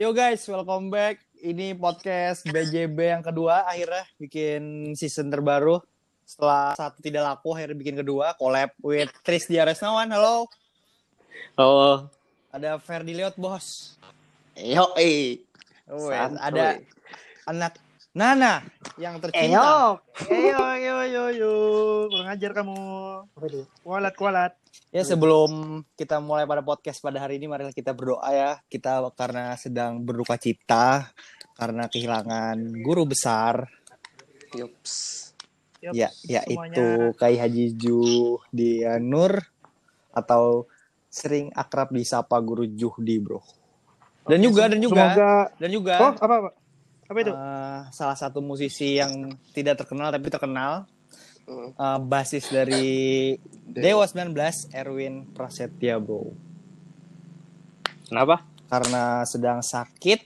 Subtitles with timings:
[0.00, 1.20] Yo guys, welcome back.
[1.42, 5.82] Ini podcast BJB yang kedua akhirnya bikin season terbaru.
[6.22, 10.06] Setelah satu tidak laku akhirnya bikin kedua collab with Tris Diaresnawan.
[10.08, 10.46] Halo.
[11.58, 12.06] Oh,
[12.48, 13.96] Ada Ferdi Leot bos.
[14.54, 15.40] yo, eh.
[15.88, 16.78] Oh, ada
[17.48, 17.76] anak
[18.12, 18.60] Nana
[19.00, 19.56] yang tercinta.
[19.56, 19.72] yo.
[20.28, 21.52] Eyo, yo, yo, yo.
[22.12, 22.76] Kurang ajar kamu.
[23.82, 24.52] Kualat, kualat.
[24.92, 28.60] Ya sebelum kita mulai pada podcast pada hari ini marilah kita berdoa ya.
[28.68, 31.08] Kita karena sedang berduka cita
[31.56, 33.72] karena kehilangan guru besar
[34.52, 34.92] Yups.
[35.80, 36.44] Yup, ya semuanya.
[36.44, 38.00] yaitu Kai Haji Ju
[38.52, 39.40] Dia Nur
[40.12, 40.68] atau
[41.08, 43.40] sering akrab disapa Guru Juhdi, Bro.
[44.28, 45.32] Dan Oke, juga dan juga Semoga.
[45.58, 46.50] dan juga Oh, apa, apa?
[47.10, 47.32] Apa itu?
[47.32, 50.84] eh, salah satu musisi yang tidak terkenal tapi terkenal
[51.48, 51.70] Hmm.
[51.74, 52.86] eh, basis dari
[53.66, 54.34] Dewa 19
[54.72, 56.32] Erwin Prasetya, Bro.
[58.06, 58.44] Kenapa?
[58.68, 60.20] Karena sedang sakit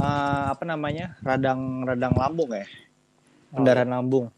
[0.00, 1.16] eh, apa namanya?
[1.20, 2.66] radang radang lambung ya.
[3.52, 4.32] Pendarahan lambung.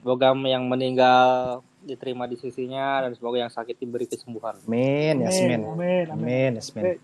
[0.00, 4.56] Semoga yang meninggal diterima di sisinya dan semoga yang sakit diberi kesembuhan.
[4.68, 5.60] Amin, Yasmin.
[5.64, 6.24] Amin, amin.
[6.24, 7.00] Amin, Yasmin.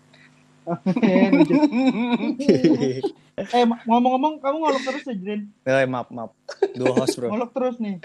[0.67, 1.47] Eh, Amin.
[3.39, 5.41] eh, ngomong-ngomong, kamu ngolok terus ya, Jrin?
[5.63, 6.35] Eh, maaf, maaf.
[6.75, 7.31] Dua host, bro.
[7.31, 8.03] Ngolok terus nih.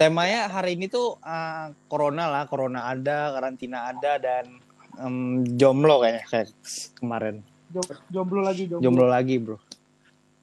[0.00, 4.58] Temanya hari ini tuh uh, corona lah, corona ada, karantina ada, dan
[4.98, 6.48] em, jomblo kayaknya kayak
[6.96, 7.44] kemarin.
[7.68, 8.82] Jo- Jomblo lagi, jomblo.
[8.82, 9.56] Jomblo lagi, bro.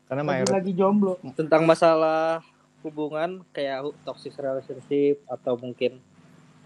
[0.06, 1.14] Karena Lagi, mayoritas lagi jomblo.
[1.34, 2.46] Tentang masalah
[2.86, 5.98] hubungan kayak toxic relationship atau mungkin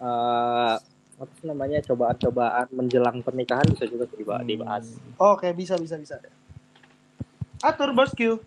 [0.03, 0.75] eh
[1.19, 4.47] apa sih namanya cobaan-cobaan menjelang pernikahan bisa juga diba- Hmm.
[4.47, 4.85] dibahas.
[5.17, 6.15] Oke, bisa, bisa, bisa.
[7.59, 8.39] Atur, bosku.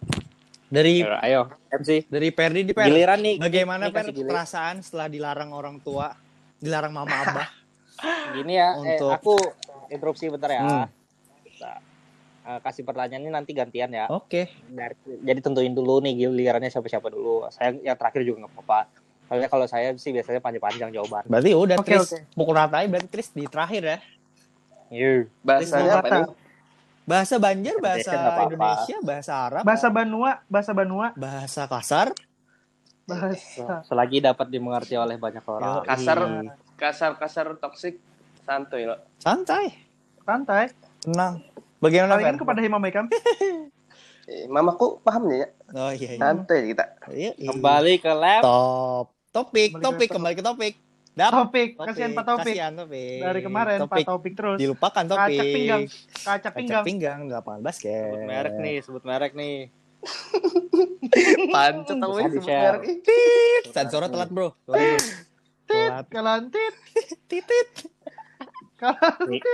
[0.66, 2.08] dari Ya, Ayo, MC.
[2.08, 2.88] dari Perdi di Per.
[2.88, 3.36] Giliran nih.
[3.36, 6.16] Bagaimana Ini Per perasaan setelah dilarang orang tua,
[6.56, 7.48] dilarang mama abah?
[8.34, 9.34] Gini ya, eh, Untuk- aku
[9.86, 10.60] interupsi bentar ya.
[10.64, 10.86] Hmm.
[11.60, 11.76] Nah,
[12.48, 14.08] eh, kasih pertanyaannya nanti gantian ya.
[14.08, 14.48] Oke.
[14.64, 17.44] Dari- Jadi tentuin dulu nih gilirannya siapa-siapa dulu.
[17.52, 18.80] Saya yang terakhir juga nggak apa-apa.
[19.32, 21.24] Soalnya kalau saya sih biasanya panjang-panjang jawaban.
[21.24, 22.36] Berarti udah Oke, Tris oke.
[22.36, 23.98] pukul ratain berarti Tris di terakhir ya.
[24.92, 25.12] Iya.
[25.40, 26.24] Bahasanya apa nih?
[27.08, 28.44] Bahasa Banjar, bahasa Indonesia.
[28.44, 32.08] Indonesia, bahasa Arab, Bahasa Banua, bahasa Banua, bahasa kasar.
[33.08, 33.80] bahasa.
[33.88, 35.80] Selagi dapat dimengerti oleh banyak orang.
[35.80, 35.88] Yoi.
[35.88, 36.18] Kasar.
[36.76, 38.04] kasar-kasar toksik
[38.44, 39.00] santuy lo.
[39.16, 39.72] Santai,
[40.28, 40.76] Santai.
[41.00, 41.40] tenang.
[41.80, 42.30] Bagaimana Kali Per?
[42.30, 43.08] ini kepada Hima Mekam.
[44.22, 45.50] Eh, mamaku paham ya?
[45.74, 46.20] Oh iya, iya.
[46.20, 46.84] Santuy kita.
[47.10, 47.48] Iya, iya.
[47.50, 48.42] Kembali ke lab.
[49.32, 49.48] Top.
[49.48, 50.08] Topik, Kembali ke topik, topik.
[50.12, 50.74] kembali ke topik.
[51.12, 51.28] Dap.
[51.30, 52.52] Topik, kasihan Pak Topik.
[52.52, 53.20] Kasihan topik.
[53.20, 54.04] Dari kemarin topik.
[54.04, 54.58] Pak Topik terus.
[54.60, 55.36] Dilupakan topik.
[55.36, 55.82] Kacak pinggang.
[55.84, 56.84] Kacak Kacak pinggang.
[56.84, 58.12] pinggang di lapangan basket.
[58.12, 59.56] Sebut merek nih, sebut merek nih.
[61.54, 62.76] Pancet tau Bisa ini di-share.
[62.80, 63.72] sebenarnya.
[63.72, 64.48] Sensor telat, Bro.
[64.64, 64.76] Bro.
[65.68, 66.04] Telat.
[66.08, 66.74] Kalantit.
[67.28, 67.70] Titit.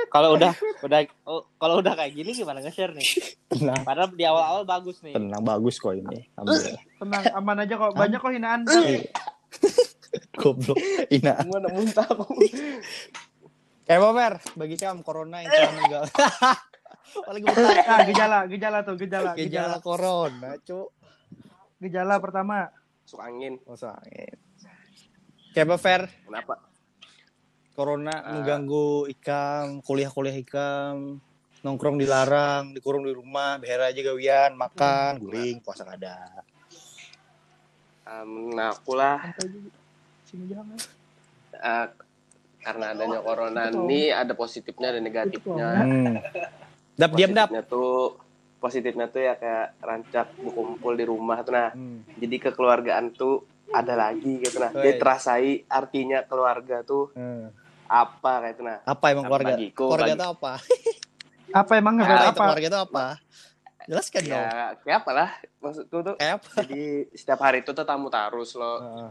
[0.08, 3.04] Kalau udah udah oh, kalau udah kayak gini gimana nge-share nih?
[3.52, 3.84] Tenang.
[3.84, 5.12] Padahal di awal-awal bagus nih.
[5.12, 6.24] Tenang bagus kok ini.
[6.32, 6.82] Alhamdulillah.
[6.96, 7.92] Tenang, aman aja kok.
[7.92, 8.60] Banyak kok hinaan.
[10.38, 10.76] Goblok.
[11.10, 11.34] Ina.
[11.44, 12.24] Gua muntah aku.
[13.88, 16.04] Eh, Bober, bagi kamu corona yang telah meninggal.
[17.24, 17.72] Paling bentar.
[17.80, 19.76] Nah, gejala, gejala tuh, gejala, Gejala gejala.
[19.80, 20.92] corona, Cuk.
[21.80, 22.68] Gejala pertama,
[23.00, 23.56] Masuk angin.
[23.64, 24.36] Oh, sakit.
[25.56, 26.60] Kayak Fer, Kenapa?
[27.72, 28.36] corona Ah.
[28.36, 31.16] mengganggu ikam, kuliah-kuliah ikam,
[31.64, 36.44] nongkrong dilarang, dikurung di rumah, behera aja gawian, makan, guling, puasa kada.
[38.08, 39.70] Um, nah, aku lah santai juga.
[40.24, 40.78] Sini jangan.
[41.50, 41.86] eh,
[42.58, 45.68] karena adanya corona ini ada positifnya ada negatifnya.
[45.78, 46.16] Hmm.
[46.94, 47.48] Dap diam dap.
[47.64, 48.16] Tuh
[48.58, 51.70] positifnya tuh ya kayak rancak berkumpul di rumah tuh nah.
[51.70, 52.00] Hmm.
[52.14, 54.72] Jadi kekeluargaan tuh ada lagi gitu nah.
[54.72, 57.52] Dia terasai artinya keluarga tuh Hmm.
[57.86, 58.78] apa kayak itu nah.
[58.82, 59.52] Apa emang keluarga?
[59.52, 60.52] bagiku, keluarga bagi- itu apa?
[61.50, 62.32] Apa emang apa?
[62.34, 63.06] keluarga itu apa?
[63.88, 64.36] Jelaskan dong.
[64.36, 65.30] Ya kayak apa lah
[65.64, 66.14] maksudku tuh.
[66.20, 66.48] Kayak apa?
[66.60, 68.78] Jadi setiap hari itu tuh tamu tarus loh.
[68.84, 69.10] Heeh.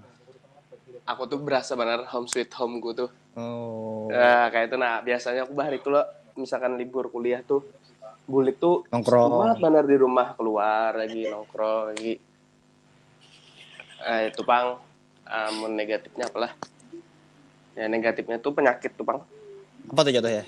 [1.10, 3.10] Aku tuh berasa benar home sweet home gue tuh.
[3.34, 4.06] Oh.
[4.14, 6.06] Nah, kayak itu nah biasanya aku bahari itu loh
[6.38, 7.66] misalkan libur kuliah tuh
[8.28, 9.40] bulik tuh Nongkrong.
[9.40, 12.14] banget benar di rumah keluar lagi nongkrong lagi.
[13.98, 14.78] Eh, itu pang
[15.26, 16.54] um, negatifnya apalah?
[17.74, 19.26] Ya negatifnya tuh penyakit tuh pang.
[19.90, 20.46] Apa tuh jatuhnya?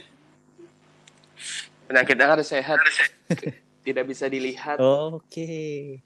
[1.90, 2.78] Penyakitnya kan sehat.
[3.82, 4.78] Tidak bisa dilihat.
[4.78, 6.00] Oke.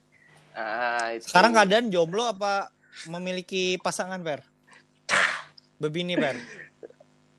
[0.52, 1.26] Ah, itu.
[1.26, 2.70] Sekarang keadaan jomblo apa
[3.06, 4.46] memiliki pasangan, Fer?
[5.76, 6.38] Bebini, Fer.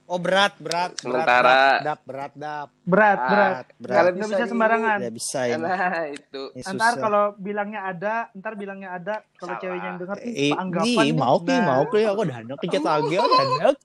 [0.06, 3.66] Oh, berat, berat, berat, Sementara- dap, berat, dap, Berat, Ah, berat.
[3.74, 3.96] berat.
[3.98, 4.98] Kalau Nggak bisa bisa sembarangan.
[5.02, 5.58] Tidak bisa ini.
[5.58, 6.42] Nah, itu.
[6.54, 9.16] Ini Ntar kalau bilangnya ada, ntar bilangnya ada.
[9.34, 11.18] Kalau ceweknya yang denger, Eh, anggapan ih, nih.
[11.18, 13.76] mau ki, mau ki, aku udah anak kejat lagi, aku udah anak.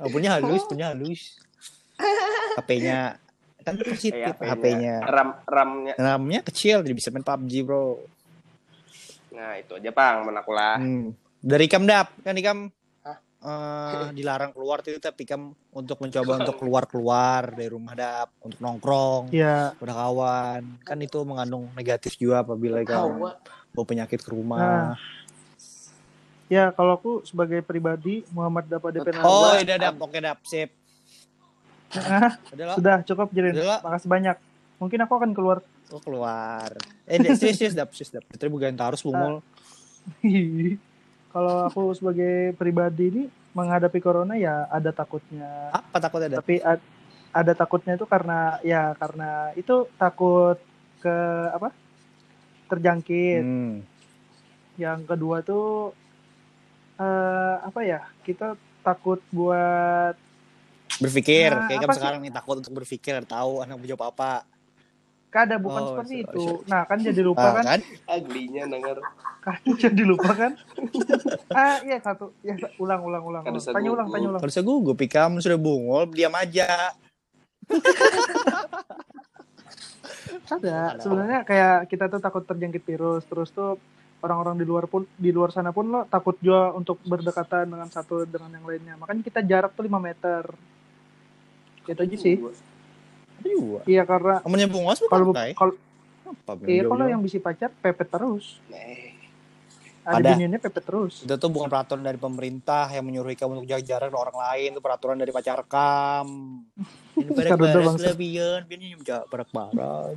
[0.00, 1.36] Oh, punya halus, punya halus.
[2.56, 3.20] HP-nya
[3.68, 4.96] kan positif Eh, HP-nya.
[5.02, 5.94] RAM RAM-nya.
[5.94, 8.00] RAM-nya kecil jadi bisa main PUBG, Bro.
[9.30, 10.76] Nah, itu aja, Pang, menakulah.
[10.76, 11.14] Hmm.
[11.38, 12.58] Dari Ikam Dap, kan Ikam
[13.00, 13.16] Hah?
[13.38, 19.30] eh, dilarang keluar itu tapi Ikam untuk mencoba untuk keluar-keluar dari rumah Dap untuk nongkrong,
[19.30, 20.62] Ya, udah kawan.
[20.82, 23.20] Kan itu mengandung negatif juga apabila Ikam
[23.68, 24.96] bawa penyakit ke rumah.
[26.48, 30.72] ya kalau aku sebagai pribadi Muhammad dapat DP oh, udah Dap, oke Dap, sip.
[31.96, 32.36] Ah,
[32.76, 33.56] sudah cukup Jirin.
[33.56, 34.36] lo, Makasih banyak.
[34.76, 35.58] Mungkin aku akan keluar.
[35.88, 36.68] oh, keluar.
[37.08, 38.24] Eh, serius, serius Dap, serius Dap.
[38.28, 39.40] Itu bukan harus bungul.
[41.34, 43.22] kalau aku sebagai pribadi ini
[43.56, 45.72] menghadapi corona ya ada takutnya.
[45.72, 46.44] Apa takutnya Dap?
[46.44, 46.84] Tapi ad-
[47.32, 50.60] ada takutnya itu karena ya karena itu takut
[51.00, 51.16] ke
[51.56, 51.72] apa?
[52.68, 53.42] terjangkit.
[53.48, 53.80] Hmm.
[54.76, 55.96] Yang kedua tuh
[57.00, 58.04] eh apa ya?
[58.20, 60.27] Kita takut buat
[60.98, 61.96] Berpikir, Nah, kayak sih?
[61.96, 64.42] sekarang nih takut untuk berpikir, tahu anak mau jawab apa.
[65.28, 66.64] kada bukan Oh, seperti itu.
[66.64, 67.64] Nah, kan jadi lupa Ah, kan?
[67.68, 67.80] kan?
[68.08, 68.96] Aglinya denger.
[69.38, 70.52] Kan jadi lupa kan?
[71.52, 72.32] ah, iya satu.
[72.40, 73.42] Ya ulang ulang ulang.
[73.44, 73.76] Kan ulang.
[73.76, 74.40] Tanya ulang, tanya ulang.
[74.40, 76.96] Kalau saya gugup, Ikam sudah bungul, diam aja.
[80.48, 80.96] Ada.
[80.96, 83.76] Sebenarnya kayak kita tuh takut terjangkit virus, terus tuh
[84.18, 88.24] orang-orang di luar pun di luar sana pun lo takut juga untuk berdekatan dengan satu
[88.24, 88.94] dengan yang lainnya.
[88.96, 90.42] Makanya kita jarak tuh 5 meter.
[91.88, 92.36] Itu aja sih.
[93.38, 93.80] Juga.
[93.84, 95.54] Iya karena nyambung ngos kalau pakai?
[95.54, 95.72] kalau
[96.28, 96.52] Apa?
[96.68, 98.60] iya kalau yang bisa pacar pepet terus.
[98.68, 99.16] Nih.
[100.04, 100.28] Ada Ada.
[100.34, 101.14] biniannya pepet terus.
[101.20, 104.68] itu tuh bukan peraturan dari pemerintah yang menyuruh kamu untuk jaga jarak dengan orang lain
[104.72, 106.26] itu peraturan dari pacar kam
[107.20, 110.16] ini pian pian ini jaga barak barak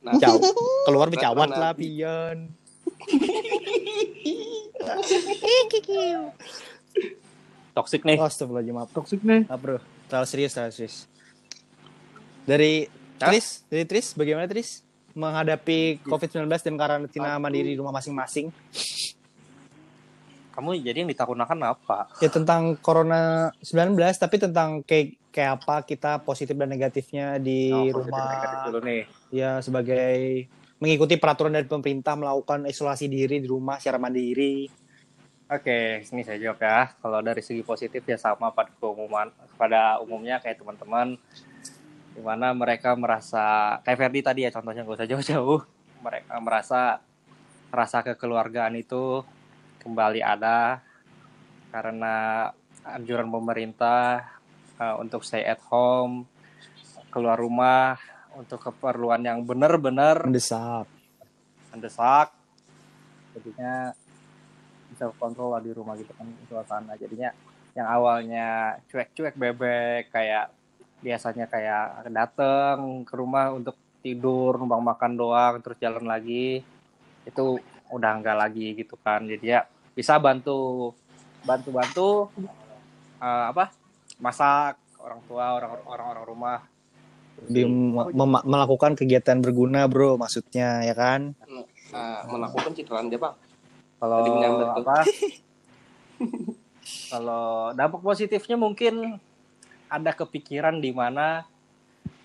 [0.00, 0.40] Nah, jauh
[0.88, 1.84] keluar Peraturan bercawat lah Nabi.
[1.84, 2.36] pian
[7.70, 8.16] Toxic nih.
[8.16, 9.44] astagfirullahaladzim maaf Toxic nih.
[9.44, 9.78] Maaf, bro
[10.10, 10.96] terlalu serius terlalu serius
[12.42, 13.30] dari Hah?
[13.30, 18.50] Tris dari Tris bagaimana Tris menghadapi COVID-19 dan karantina mandiri di rumah masing-masing
[20.50, 22.10] Kamu jadi yang ditakutkan apa?
[22.18, 28.02] ya tentang corona 19 tapi tentang kayak kayak apa kita positif dan negatifnya di Oh,
[28.02, 29.02] rumah negatif dulu nih.
[29.30, 34.66] ya sebagai mengikuti peraturan dari pemerintah melakukan isolasi diri di rumah secara mandiri.
[35.50, 36.94] Oke, ini saya jawab ya.
[37.02, 41.18] Kalau dari segi positif ya sama pada keumuman, pada umumnya kayak teman-teman,
[42.14, 45.66] di mana mereka merasa kayak Ferdi tadi ya contohnya nggak usah jauh-jauh,
[46.06, 47.02] mereka merasa
[47.74, 49.26] rasa kekeluargaan itu
[49.82, 50.86] kembali ada
[51.74, 52.46] karena
[52.86, 54.22] anjuran pemerintah
[54.78, 56.30] eh, untuk stay at home,
[57.10, 57.98] keluar rumah
[58.38, 60.86] untuk keperluan yang benar-benar Mendesak.
[61.74, 62.30] mendesak
[63.34, 63.98] jadinya
[65.00, 67.32] bisa kontrol lah di rumah gitu kan suasana jadinya
[67.72, 70.52] yang awalnya cuek-cuek bebek kayak
[71.00, 76.60] biasanya kayak dateng ke rumah untuk tidur numpang makan doang terus jalan lagi
[77.24, 77.44] itu
[77.88, 79.60] udah enggak lagi gitu kan jadi ya
[79.96, 80.92] bisa bantu
[81.48, 82.08] bantu bantu
[83.24, 83.72] eh, apa
[84.20, 86.58] masak orang tua orang orang orang rumah
[88.12, 91.32] mem- melakukan kegiatan berguna, bro, maksudnya ya kan?
[91.96, 93.32] ah, melakukan cicilan dia, Bang.
[94.00, 94.24] Kalau
[94.80, 94.96] apa?
[97.12, 99.20] kalau dampak positifnya mungkin
[99.90, 101.44] ada kepikiran di mana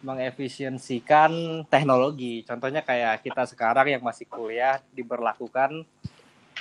[0.05, 2.45] mengefisiensikan teknologi.
[2.45, 5.83] Contohnya kayak kita sekarang yang masih kuliah diberlakukan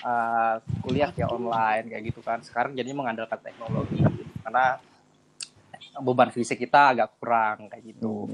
[0.01, 2.41] uh, kuliah ya online kayak gitu kan.
[2.41, 4.01] Sekarang jadi mengandalkan teknologi
[4.43, 4.81] karena
[6.01, 8.27] beban fisik kita agak kurang kayak gitu.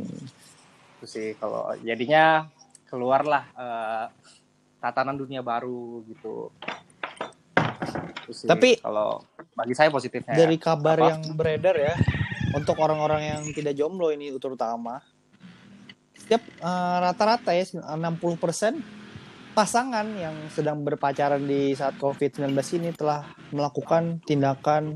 [0.97, 2.49] Itu sih kalau jadinya
[2.89, 4.07] keluarlah eh,
[4.81, 6.49] tatanan dunia baru gitu.
[8.25, 9.23] Itu sih Tapi- kalau
[9.53, 10.49] bagi saya positifnya ya.
[10.49, 11.09] Dari kabar Apa?
[11.13, 11.95] yang beredar ya,
[12.57, 15.05] untuk orang-orang yang tidak jomblo ini terutama,
[16.17, 18.81] setiap eh, rata-rata ya 60%
[19.51, 24.95] pasangan yang sedang berpacaran di saat COVID-19 ini telah melakukan tindakan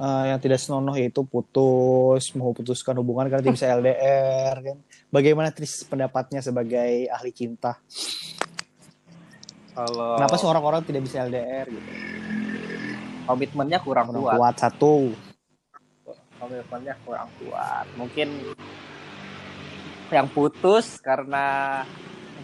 [0.00, 4.76] eh, yang tidak senonoh yaitu putus, memutuskan hubungan karena tidak bisa LDR kan.
[5.12, 7.76] Bagaimana Tris pendapatnya sebagai ahli cinta?
[9.76, 11.90] Kalau Kenapa sih orang-orang tidak bisa LDR gitu?
[13.26, 14.94] komitmennya kurang Kurang kuat, kuat satu.
[16.36, 17.86] komitmennya kurang kuat.
[17.94, 18.28] Mungkin
[20.08, 21.82] yang putus karena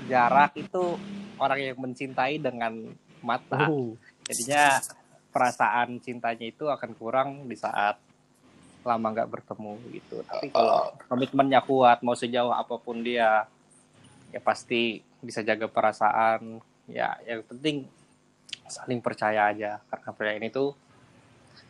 [0.05, 0.99] jarak itu
[1.39, 2.91] orang yang mencintai dengan
[3.23, 3.71] mata.
[3.71, 3.95] Oh.
[4.23, 4.83] jadinya
[5.31, 7.99] perasaan cintanya itu akan kurang di saat
[8.83, 13.47] lama nggak bertemu gitu tapi kalau komitmennya kuat mau sejauh apa pun dia
[14.31, 16.59] ya pasti bisa jaga perasaan
[16.93, 17.89] ya yang penting
[18.69, 20.77] saling percaya aja karena percaya ini tuh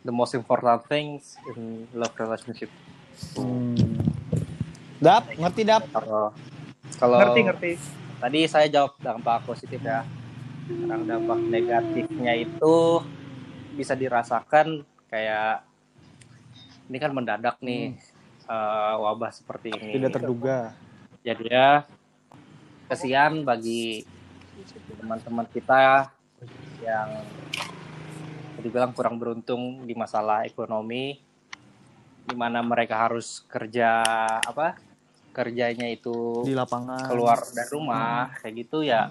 [0.03, 2.67] the most important things in love relationship
[3.37, 3.77] Hmm.
[4.97, 5.85] Dap, ngerti Dap?
[5.93, 6.33] Kalau
[6.97, 7.71] kalau Ngerti ngerti.
[8.17, 10.01] tadi saya jawab dampak positif ya.
[10.65, 13.03] Sekarang dampak negatifnya itu
[13.75, 14.81] bisa dirasakan
[15.13, 15.61] kayak
[16.89, 17.93] ini kan mendadak nih
[18.49, 20.01] eh, wabah seperti ini.
[20.01, 20.73] Tidak terduga.
[21.21, 21.85] Jadi ya
[22.89, 24.03] kesian bagi
[24.95, 26.09] teman-teman kita
[26.79, 27.09] yang
[28.59, 31.19] dibilang kurang beruntung di masalah ekonomi
[32.23, 33.99] di mana mereka harus kerja
[34.39, 34.79] apa
[35.33, 37.09] kerjanya itu Di lapangan.
[37.09, 39.09] keluar dari rumah kayak gitu ya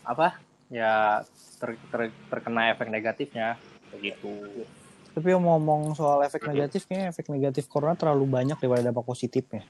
[0.00, 0.40] apa
[0.72, 1.20] ya
[1.60, 3.60] ter- ter- terkena efek negatifnya
[3.92, 4.64] begitu
[5.10, 9.66] Tapi ngomong soal efek negatif, kayaknya efek negatif corona terlalu banyak daripada dampak positifnya.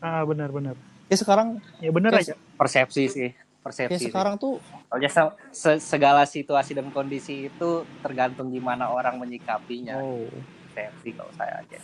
[0.00, 0.80] Ah benar benar.
[1.08, 2.34] Ya sekarang, Ya benar Kayak aja.
[2.56, 3.32] persepsi sih ya
[3.64, 4.06] persepsi sih.
[4.12, 4.60] sekarang tuh
[4.92, 7.70] Soalnya se- se- segala situasi dan kondisi itu
[8.04, 10.28] tergantung gimana orang menyikapinya oh,
[10.68, 11.78] persepsi kalau saya aja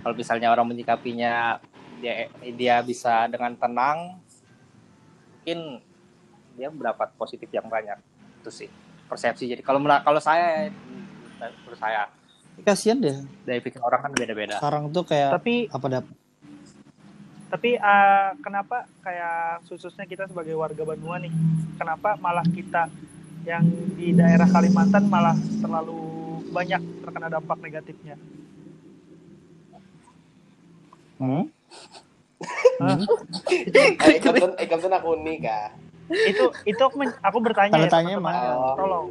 [0.00, 1.60] kalau misalnya orang menyikapinya
[2.00, 4.16] dia dia bisa dengan tenang
[5.36, 5.84] mungkin
[6.56, 8.00] dia mendapat positif yang banyak
[8.40, 8.68] itu sih
[9.04, 10.72] persepsi jadi kalau kalau saya
[11.38, 12.08] menurut saya
[12.64, 13.14] kasihan deh.
[13.44, 16.04] dari pikir orang kan beda-beda Sekarang tuh kayak Tapi apa Dap?
[17.48, 21.32] Tapi ah, kenapa kayak khususnya kita sebagai warga Banua nih,
[21.74, 22.92] kenapa malah kita
[23.42, 23.64] yang
[23.96, 26.00] di daerah Kalimantan malah terlalu
[26.48, 28.16] banyak terkena dampak negatifnya?
[31.18, 31.44] Hmm?
[33.98, 35.70] Eh, Kapten, eh, Kapten aku nih kak.
[36.08, 38.32] itu itu aku, men- aku bertanya Tanda ya tanya, teman-teman.
[38.32, 38.76] Mas.
[38.76, 39.06] tolong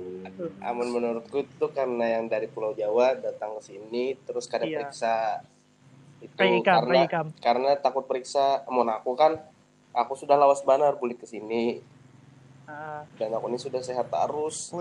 [0.66, 4.82] Amun menurutku itu karena yang dari Pulau Jawa datang ke sini terus kada Iya.
[4.82, 5.46] periksa
[6.18, 7.06] itu karena
[7.38, 9.38] karena takut periksa mon aku kan
[9.94, 11.82] aku sudah lawas banar bulik ke sini.
[12.68, 14.76] Ah, dan aku ini sudah sehat terus.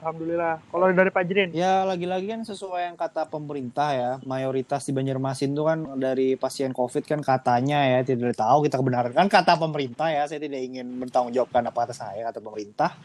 [0.00, 0.64] Alhamdulillah.
[0.72, 5.52] Kalau dari Pak Jirin Ya lagi-lagi kan sesuai yang kata pemerintah ya, mayoritas di Banjarmasin
[5.52, 9.12] itu kan dari pasien COVID kan katanya ya tidak tahu kita kebenaran.
[9.12, 12.96] Kan kata pemerintah ya, saya tidak ingin bertanggungjawabkan apa kata saya kata pemerintah.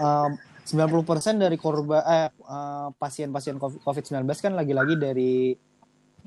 [0.00, 5.54] Em, 90% dari korban eh, eh, pasien-pasien COVID-19 kan lagi-lagi dari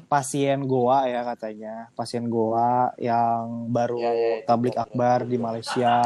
[0.07, 5.99] pasien goa ya katanya, pasien goa yang baru Ya, ya, itu tablik akbar di Malaysia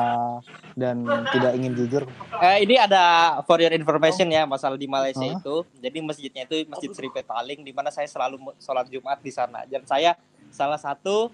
[0.73, 2.03] dan tidak ingin jujur
[2.41, 5.37] Eh, ini ada for your information ya masalah di Malaysia Hah?
[5.37, 5.55] itu.
[5.77, 9.63] Jadi masjidnya itu Masjid Sri Petaling di mana saya selalu sholat Jumat di sana.
[9.69, 10.17] Dan saya
[10.49, 11.29] salah satu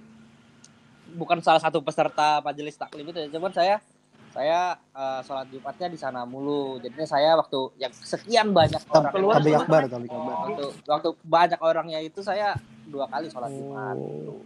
[1.15, 3.81] bukan salah satu peserta majelis taklim itu, ya, cuman saya
[4.29, 6.77] saya eh, sholat Jumatnya di sana mulu.
[6.79, 10.35] Jadinya saya waktu yang sekian banyak orang tablik masuk, akbar, akbar.
[10.45, 12.53] waktu waktu banyak orangnya itu saya
[12.89, 14.41] dua kali sholat Jumat Oh.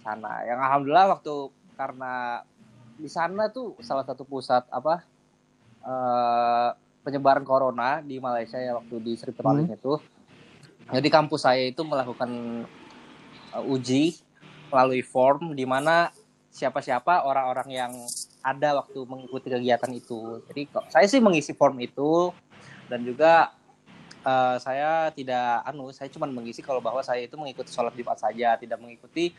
[0.00, 0.42] sana.
[0.48, 1.34] Yang alhamdulillah waktu
[1.76, 2.14] karena
[2.96, 5.04] di sana tuh salah satu pusat apa
[5.84, 6.68] eh,
[7.04, 10.00] penyebaran corona di Malaysia ya waktu di Sri Petaling itu.
[10.90, 12.30] Jadi kampus saya itu melakukan
[13.56, 14.16] eh, uji
[14.70, 16.14] melalui form di mana
[16.50, 17.92] siapa-siapa orang-orang yang
[18.40, 20.40] ada waktu mengikuti kegiatan itu.
[20.46, 22.32] Jadi kok saya sih mengisi form itu
[22.86, 23.52] dan juga
[24.20, 28.56] eh, saya tidak anu saya cuma mengisi kalau bahwa saya itu mengikuti sholat Jumat saja,
[28.56, 29.32] tidak mengikuti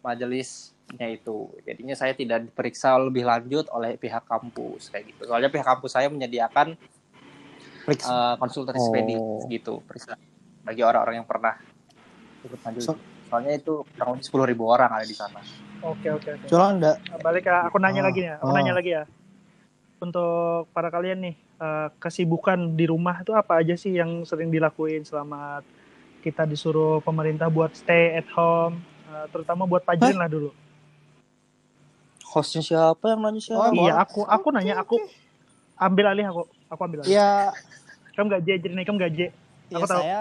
[0.00, 1.50] majelisnya itu.
[1.62, 5.26] Jadinya saya tidak diperiksa lebih lanjut oleh pihak kampus kayak gitu.
[5.26, 6.74] Soalnya pihak kampus saya menyediakan
[7.82, 8.10] Periksa.
[8.10, 8.78] eh, konsultasi
[9.16, 9.42] Oh.
[9.48, 10.18] gitu, periksa
[10.60, 11.56] bagi orang-orang yang pernah
[12.42, 12.84] ikut majelis.
[12.84, 15.36] So- Soalnya itu kurang lebih sepuluh ribu orang ada di sana.
[15.82, 16.46] Oke oke oke.
[16.48, 18.56] Soalnya enggak balik ke aku nanya Ah, lagi ya aku ah.
[18.56, 19.04] nanya lagi ya.
[19.98, 25.02] Untuk para kalian nih eh, kesibukan di rumah itu apa aja sih yang sering dilakuin
[25.02, 25.62] selama
[26.22, 28.78] kita disuruh pemerintah buat stay at home
[29.10, 30.50] eh, terutama buat Pak Jirin lah dulu?
[32.28, 33.72] Hostnya siapa yang nanya siapa?
[33.72, 35.00] iya aku aku nanya aku
[35.80, 37.14] ambil alih aku aku ambil alih.
[37.16, 37.54] Ya,
[38.12, 39.20] kamu gak J Jirin kamu gak J?
[39.68, 40.02] Ya Aku tahu.
[40.02, 40.20] saya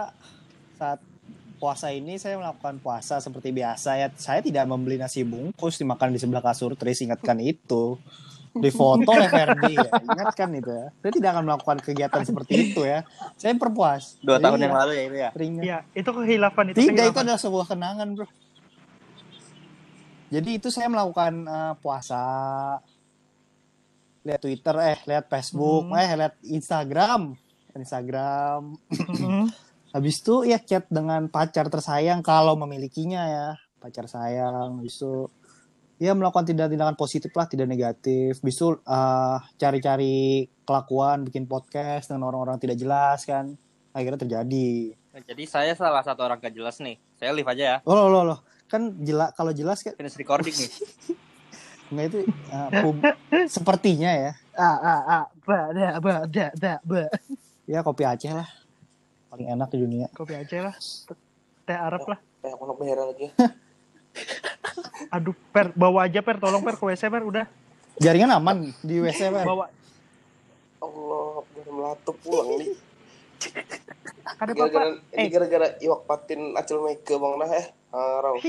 [0.78, 1.00] saat
[1.58, 4.08] puasa ini saya melakukan puasa seperti biasa ya.
[4.14, 6.74] Saya tidak membeli nasi bungkus dimakan di sebelah kasur.
[6.74, 7.98] Terus ingatkan itu.
[8.54, 9.86] Di foto oleh Ferdi ya.
[9.86, 10.88] Ingatkan itu ya.
[10.96, 13.06] Saya tidak akan melakukan kegiatan seperti itu ya.
[13.36, 14.18] Saya berpuas.
[14.20, 15.30] Dua tahun Iya, yang lalu ya itu ya.
[15.32, 15.64] teringat.
[15.64, 18.26] iya itu kehilafan itu Tidak, itu adalah sebuah kenangan, bro.
[20.28, 22.24] Jadi itu saya melakukan eh, puasa,
[24.22, 25.96] lihat Twitter, eh lihat Facebook, Hmm.
[25.96, 27.22] eh lihat Instagram,
[27.74, 28.76] Instagram.
[28.90, 29.67] Mhm.
[29.98, 33.48] Habis itu ya chat dengan pacar tersayang kalau memilikinya ya,
[33.82, 34.78] pacar sayang.
[34.78, 35.26] Habis itu
[35.98, 38.38] ya melakukan tindakan-tindakan positif lah, tidak negatif.
[38.38, 43.58] Habis itu eh, cari-cari kelakuan, bikin podcast dengan orang-orang tidak jelas kan.
[43.90, 44.94] Akhirnya terjadi.
[45.18, 47.02] Jadi saya salah satu orang gak jelas nih.
[47.18, 47.78] Saya live aja ya.
[47.82, 48.40] Oh loh, loh, loh.
[48.70, 50.70] kan jelas kalau jelas kan Finish recording nih.
[51.90, 52.20] Enggak itu
[52.52, 53.16] uh, pub-
[53.48, 54.32] sepertinya ya.
[54.60, 57.08] ah ah ah ba da ba da da ba
[57.64, 58.67] Ya kopi Aceh lah.
[59.38, 60.06] Paling enak di dunia.
[60.18, 60.74] Kopi Aceh lah.
[61.62, 62.18] Teh Arab lah.
[62.42, 63.32] Eh, aku merah lagi ya.
[65.16, 67.46] Aduh, Per, bawa aja Per, tolong Per ke WC Per, udah.
[68.02, 69.46] Jaringan aman di WC, Pak.
[69.46, 69.70] Bawa.
[70.78, 72.74] Allah, baru melatup pulang nih.
[74.38, 75.14] Ada Gara-gara Bapak.
[75.14, 75.30] ini Eh.
[75.30, 77.66] gara-gara iwak patin acil make bang nah eh.
[77.94, 78.36] Harau.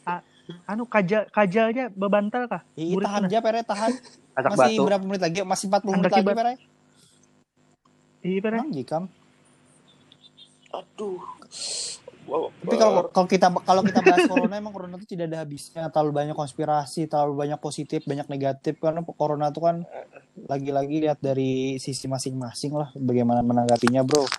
[0.00, 0.24] Ah,
[0.64, 2.64] anu kajal kajalnya bebantal kah?
[2.72, 3.92] Ih, Murid tahan aja, Pere, tahan.
[4.32, 4.82] Asak Masih batu.
[4.88, 5.38] berapa menit lagi?
[5.44, 6.24] Masih 40 menit lagi.
[6.26, 6.52] Pere.
[8.20, 8.52] Iya Per.
[8.56, 9.04] Emang jikam.
[10.70, 11.20] Aduh.
[12.30, 15.90] Wow, Tapi kalau kalau kita kalau kita bahas corona emang corona itu tidak ada habisnya.
[15.90, 19.82] Terlalu banyak konspirasi, terlalu banyak positif, banyak negatif karena corona itu kan
[20.46, 24.30] lagi-lagi lihat dari sisi masing-masing lah bagaimana menanggapinya, Bro.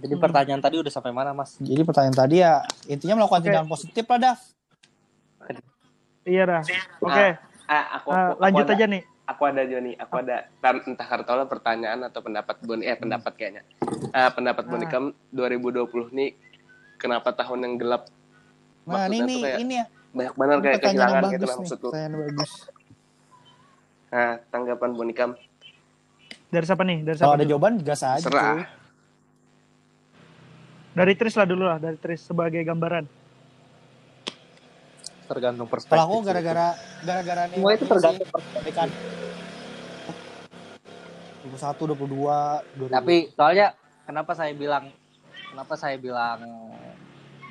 [0.00, 1.60] Jadi pertanyaan tadi udah sampai mana, Mas?
[1.60, 3.46] Jadi pertanyaan tadi ya intinya melakukan Oke.
[3.48, 4.40] tindakan positif lah, Dav.
[6.24, 6.62] Iya dah.
[7.04, 7.26] Oke,
[7.68, 9.02] ah, aku, ah, aku, lanjut aku aja nih.
[9.24, 13.64] Aku ada Joni, aku ada entah kartola pertanyaan atau pendapat Boni eh pendapat kayaknya.
[14.12, 14.90] Eh, pendapat Boni Ah.
[14.90, 16.36] Kam 2020 nih
[16.94, 18.04] kenapa tahun yang gelap?
[18.84, 19.86] Nah, Maksudnya ini kayak ini ya.
[20.12, 21.88] banyak benar kayak kehilangan gitu lah maksudku.
[21.88, 22.52] Bagus.
[24.06, 25.32] Nah, tanggapan Boni Kam
[26.46, 26.98] Dari siapa nih?
[27.02, 27.34] Dari Kalau siapa?
[27.34, 27.50] ada dulu?
[27.50, 28.20] jawaban gas aja.
[28.20, 28.60] Serah.
[30.94, 33.23] Dari Tris lah dulu lah, dari Tris sebagai gambaran.
[35.24, 35.96] Tergantung perspektif.
[35.96, 37.56] Kalau aku gara-gara gara-gara nih.
[37.56, 38.88] Semua itu ini tergantung sih, dekat
[41.44, 42.96] 21, 22, 2000.
[42.98, 43.66] Tapi soalnya
[44.04, 44.84] kenapa saya bilang
[45.52, 46.40] kenapa saya bilang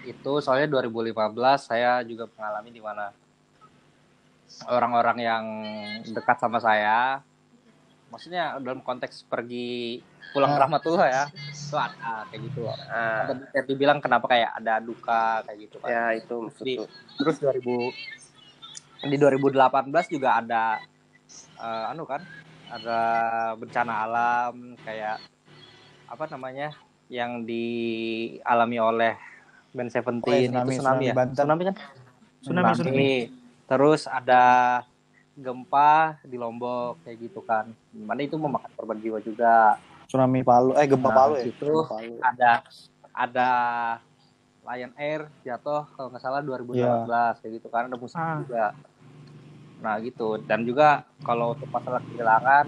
[0.04, 1.16] itu soalnya 2015
[1.58, 3.06] saya juga mengalami di mana
[4.68, 5.44] orang-orang yang
[6.04, 7.24] dekat sama saya
[8.14, 9.98] maksudnya dalam konteks pergi
[10.30, 10.60] pulang Ah.
[10.62, 12.78] rahmatullah ya itu ada kayak gitu loh.
[12.86, 15.90] Ah, Ada kayak dibilang kenapa kayak ada duka kayak gitu kan.
[15.90, 16.84] ya itu maksudku.
[17.18, 17.90] Terus 2000
[19.04, 20.64] di 2018 juga ada
[21.58, 22.22] eh, anu kan
[22.68, 23.00] ada
[23.54, 25.18] bencana alam kayak
[26.06, 26.72] apa namanya
[27.08, 29.14] yang dialami oleh
[29.70, 31.36] Ben Seventeen Oh, iya, itu tsunami, tsunami, tsunami ya Banten.
[31.36, 31.76] tsunami kan
[32.40, 33.12] Tsunami, tsunami.
[33.66, 34.44] terus ada
[35.34, 40.86] gempa di Lombok kayak gitu kan mana itu memakan korban jiwa juga tsunami Palu, eh
[40.86, 41.46] gempa Nah, Palu ya.
[41.48, 42.16] itu Palu.
[42.22, 42.52] ada
[43.10, 43.50] ada
[44.64, 47.42] Lion Air jatuh kalau nggak salah 2018 Iya.
[47.42, 48.38] kayak gitu kan ada musik Ah.
[48.38, 48.66] juga
[49.80, 52.68] nah gitu dan juga kalau untuk masalah kehilangan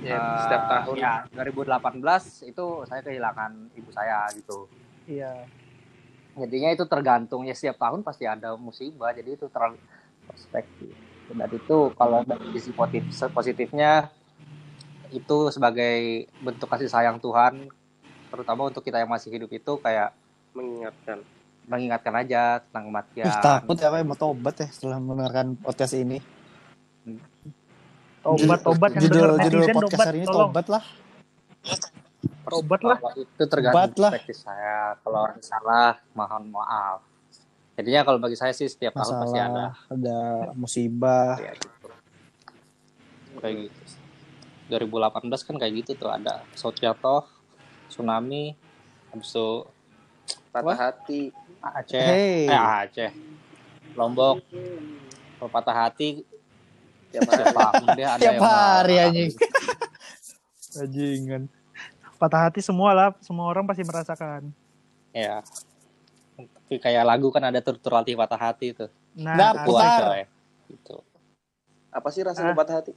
[0.00, 0.96] Ya, eh, setiap tahun.
[0.96, 4.64] ya 2018 itu saya kehilangan ibu saya gitu
[5.04, 5.44] Iya.
[6.34, 9.76] jadinya itu tergantung ya setiap tahun pasti ada musibah jadi itu terlalu
[10.24, 10.90] perspektif
[11.30, 14.10] dan itu kalau dari sisi positif positifnya
[15.10, 17.70] itu sebagai bentuk kasih sayang Tuhan
[18.30, 20.14] terutama untuk kita yang masih hidup itu kayak
[20.54, 21.18] mengingatkan.
[21.70, 26.18] mengingatkan aja tentang Ih, kematian takut ya kayak mau tobat ya setelah mendengarkan podcast ini.
[28.26, 30.82] Tobat, tobat yang judul judul podcast hari ini tobat lah.
[32.42, 32.98] Tobat lah.
[32.98, 34.10] Kalau itu tergantung Tobat lah.
[34.10, 37.09] perspektif saya kalau orang salah mohon maaf
[37.80, 40.18] jadinya kalau bagi saya sih setiap tahun pasti ada Masalah ada
[40.52, 41.34] musibah.
[41.36, 41.88] ya gitu
[43.36, 43.80] kayak gitu
[44.68, 47.22] 2018 kan kayak gitu tuh ada pesawat jatuh
[47.86, 48.54] tsunami
[49.08, 49.48] habis itu
[50.50, 51.30] Patah hati.
[51.60, 52.46] Aceh Hey.
[52.46, 53.10] eh Aceh
[53.92, 54.42] Lombok
[55.36, 56.22] kalau patah hati
[57.08, 57.42] Tiap hari.
[57.42, 59.30] siapa dia ada Tiap yang hari, anjing.
[60.76, 61.42] Bajingan.
[62.16, 64.54] Patah hati semua lah, semua orang pasti merasakan.
[65.10, 65.42] ya
[66.72, 69.98] kayak lagu kan ada tur-tur latih patah hati itu Nah, Putar.
[70.06, 70.22] coy.
[70.70, 71.02] gitu
[71.90, 72.58] Apa sih rasanya Ah.
[72.58, 72.92] patah hati?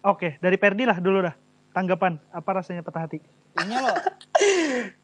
[0.00, 1.36] oke, dari Perdi lah dulu dah.
[1.70, 3.20] Tanggapan, apa rasanya patah hati?
[3.54, 3.96] Ini loh.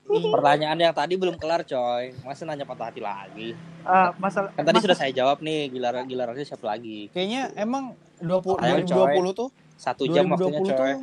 [0.32, 3.52] pertanyaan yang tadi belum kelar coy masa nanya patah hati lagi
[3.84, 7.92] Ah, masalah kan tadi mas- sudah saya jawab nih giliran gilirannya siapa lagi Kayaknya emang
[8.18, 11.00] 20, Ayo, 2020 tuh satu jam 2020 waktunya coy tuh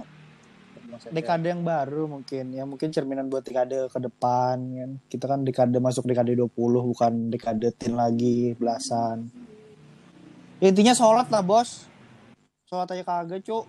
[1.11, 2.63] dekade yang baru mungkin ya.
[2.63, 7.71] Mungkin cerminan buat dekade ke depan kan kita kan dekade masuk dekade 20 bukan dekade
[7.75, 9.29] teen lagi belasan.
[10.63, 11.85] Ya, intinya sholat lah bos.
[12.65, 13.65] Sholat aja kagak cuk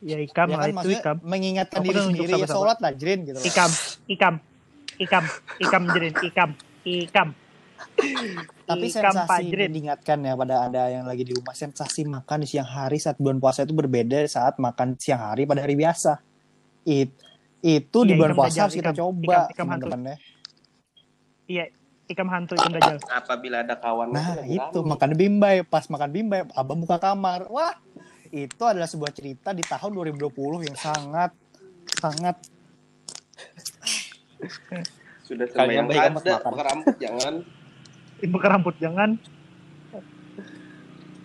[0.00, 1.16] ya ikam ya lah kan itu maksudnya ikam.
[1.22, 3.38] mengingatkan diri sendiri ya sholat lah jrin gitu.
[3.44, 3.70] Ikam,
[4.08, 4.34] ikam,
[4.98, 5.24] ikam,
[5.60, 6.50] ikam jerin, ikam,
[6.84, 7.28] ikam.
[8.68, 12.98] Tapi sensasi diingatkan ya pada anda yang lagi di rumah sensasi makan di siang hari
[12.98, 16.18] saat bulan puasa itu berbeda saat makan siang hari pada hari biasa
[16.82, 17.14] It,
[17.62, 20.16] itu di Iya, bulan ikam puasa dajjal, harus kita ikam, coba teman-teman ya
[21.42, 21.64] Iya,
[22.10, 22.98] ikam hantu, ikam dajjal.
[23.06, 24.88] Apabila ada kawan Nah itu rame.
[24.94, 27.74] makan bimbay pas makan bimbay abang buka kamar wah
[28.32, 31.30] itu adalah sebuah cerita di tahun 2020 yang sangat
[32.00, 32.36] sangat
[35.22, 36.40] sudah amat ada makan.
[36.42, 37.34] pakai rambut jangan
[38.30, 39.18] Buka rambut jangan.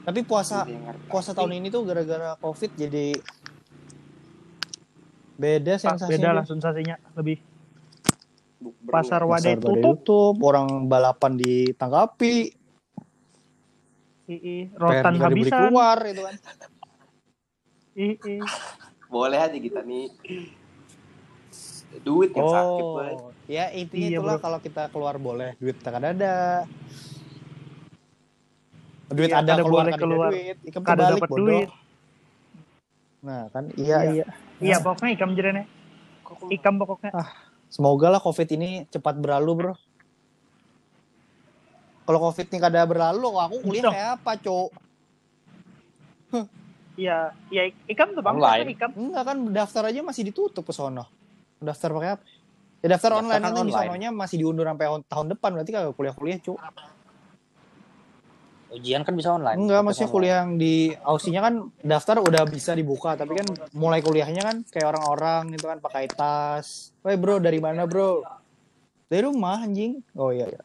[0.07, 0.63] Tapi puasa
[1.11, 3.11] puasa tahun ini tuh gara-gara covid jadi
[5.37, 6.15] beda Pas sensasinya.
[6.15, 7.37] beda lah sensasinya lebih.
[8.89, 10.01] Pasar pada tutup.
[10.01, 12.57] tutup, orang balapan ditangkapi,
[14.25, 15.69] ii rotan habisan.
[15.69, 16.35] keluar itu kan.
[17.93, 18.41] ii
[19.11, 20.09] boleh aja kita nih.
[22.01, 23.13] Duit yang sakit boy.
[23.47, 24.43] Ya intinya Iya, itulah bro.
[24.43, 26.67] kalau kita keluar boleh, duit tak ada.
[29.07, 30.29] Duit Iya, ada keluar boleh keluar.
[30.29, 31.47] duit, ikam kada dapat bodoh.
[31.47, 31.69] duit
[33.17, 34.11] Nah kan, iya Iya.
[34.13, 34.25] iya.
[34.61, 35.63] iya pokoknya ikam jerene
[36.49, 37.11] ikam pokoknya
[37.67, 39.73] Semoga lah covid ini cepat berlalu bro.
[42.03, 43.91] Kalau covid ini kada berlalu, aku kuliah Dong.
[43.91, 44.69] kayak apa, cok?
[46.95, 48.71] iya iya ikam tuh bang Online.
[48.71, 51.07] ikam Enggak kan daftar aja masih ditutup ke sono.
[51.59, 52.23] Daftar pakai apa?
[52.87, 53.89] Ya daftar, Daftar online kan itu online.
[53.91, 56.55] sononya masih diundur sampai tahun depan berarti kagak kuliah-kuliah, Cuk.
[58.71, 59.59] Ujian kan bisa online.
[59.59, 60.15] Enggak, maksudnya online.
[60.15, 64.95] kuliah yang di Ausinya kan daftar udah bisa dibuka, tapi kan mulai kuliahnya kan kayak
[64.95, 66.95] orang-orang gitu kan pakai tas.
[67.03, 68.23] Woi, Bro, dari mana, Bro?
[69.11, 69.99] Dari rumah, anjing.
[70.15, 70.63] Oh iya iya.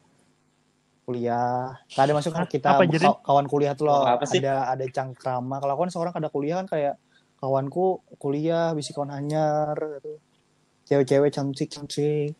[1.03, 1.75] Kuliah.
[1.91, 3.03] Gak ada masuk kan kita Apa, jadi?
[3.19, 4.07] kawan kuliah tuh loh.
[4.07, 4.39] Apa sih?
[4.39, 5.59] Ada ada cangkrama.
[5.59, 6.95] Kalau aku kan seorang kada kuliah kan kayak
[7.43, 10.23] kawanku kuliah bisa kawan anyar gitu.
[10.93, 12.37] Cewek-cewek cantik-cantik.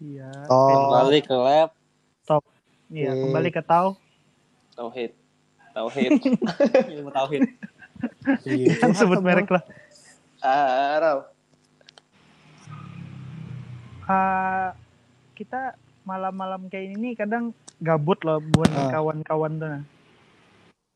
[0.00, 1.70] iya Oh, Kembali ke lab.
[2.88, 3.22] iya Oke.
[3.22, 3.94] kembali ke tau
[4.72, 5.14] tauhid
[5.70, 6.10] tauhid
[6.96, 7.46] Ilmu tauhid.
[8.40, 8.66] gitu.
[8.74, 9.62] Jangan sebut merek lah
[10.40, 11.18] ah Raw.
[14.04, 14.74] Ah,
[15.34, 18.90] kita malam-malam kayak ini kadang gabut loh buat Ah.
[18.90, 19.82] kawan-kawan tuh nah.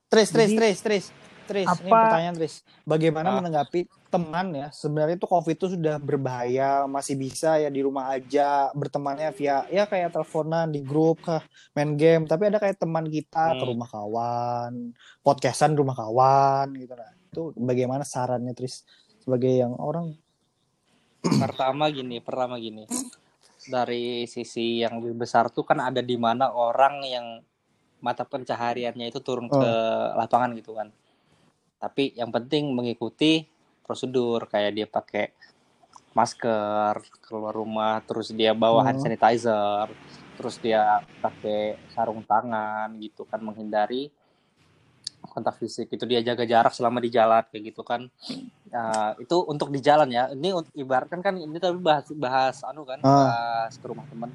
[0.09, 1.05] Tris, Tris, Jadi, Tris, Tris,
[1.53, 1.69] Tris.
[1.69, 2.55] Ini apa- pertanyaan Tris.
[2.83, 3.37] Bagaimana Ah.
[3.39, 4.67] menanggapi teman ya?
[4.73, 9.85] Sebenarnya itu COVID itu sudah berbahaya, masih bisa ya di rumah aja bertemannya via ya
[9.85, 12.25] kayak teleponan di grup kah, main game.
[12.25, 13.71] Tapi ada kayak teman kita ke Hmm.
[13.71, 14.73] rumah kawan,
[15.21, 17.13] podcastan rumah kawan gitu nah.
[17.29, 18.83] Itu bagaimana sarannya Tris
[19.21, 20.17] sebagai yang orang
[21.23, 22.85] pertama gini, pertama gini.
[23.63, 27.27] Dari sisi yang lebih besar tuh kan ada di mana orang yang
[28.03, 29.63] mata pencahariannya itu turun ke
[30.19, 30.91] lapangan gitu kan.
[31.83, 33.43] Tapi yang penting mengikuti
[33.83, 35.35] prosedur kayak dia pakai
[36.15, 39.05] masker keluar rumah, terus dia bawa hand Hmm.
[39.11, 39.91] sanitizer,
[40.39, 44.15] terus dia pakai sarung tangan gitu kan menghindari
[45.23, 48.07] kontak fisik itu dia jaga jarak selama di jalan kayak gitu kan
[48.73, 50.33] Nah, itu untuk di jalan ya.
[50.33, 50.49] Ini
[50.81, 53.29] ibaratkan kan ini tapi bahas bahas anu kan, Ah.
[53.69, 54.33] bahas ke rumah teman.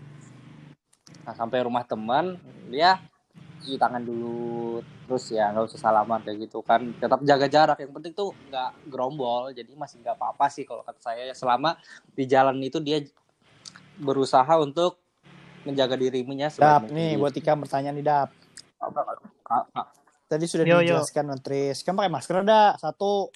[1.25, 2.37] Nah, sampai rumah teman
[2.69, 3.01] dia
[3.57, 6.81] cuci tangan dulu, terus ya nggak usah salaman kayak gitu kan.
[6.97, 7.77] Tetap jaga jarak.
[7.81, 9.49] Yang penting tuh nggak gerombol.
[9.51, 11.33] Jadi masih nggak apa-apa sih kalau kata saya.
[11.33, 11.75] Selama
[12.13, 13.01] di jalan itu dia
[13.97, 15.01] berusaha untuk
[15.65, 18.29] menjaga dirinya Dap nih buat Ika bertanya nih Dap.
[20.27, 21.83] Tadi sudah Yo, dijelaskan sama Tris.
[21.83, 23.31] Kan pakai masker ada satu.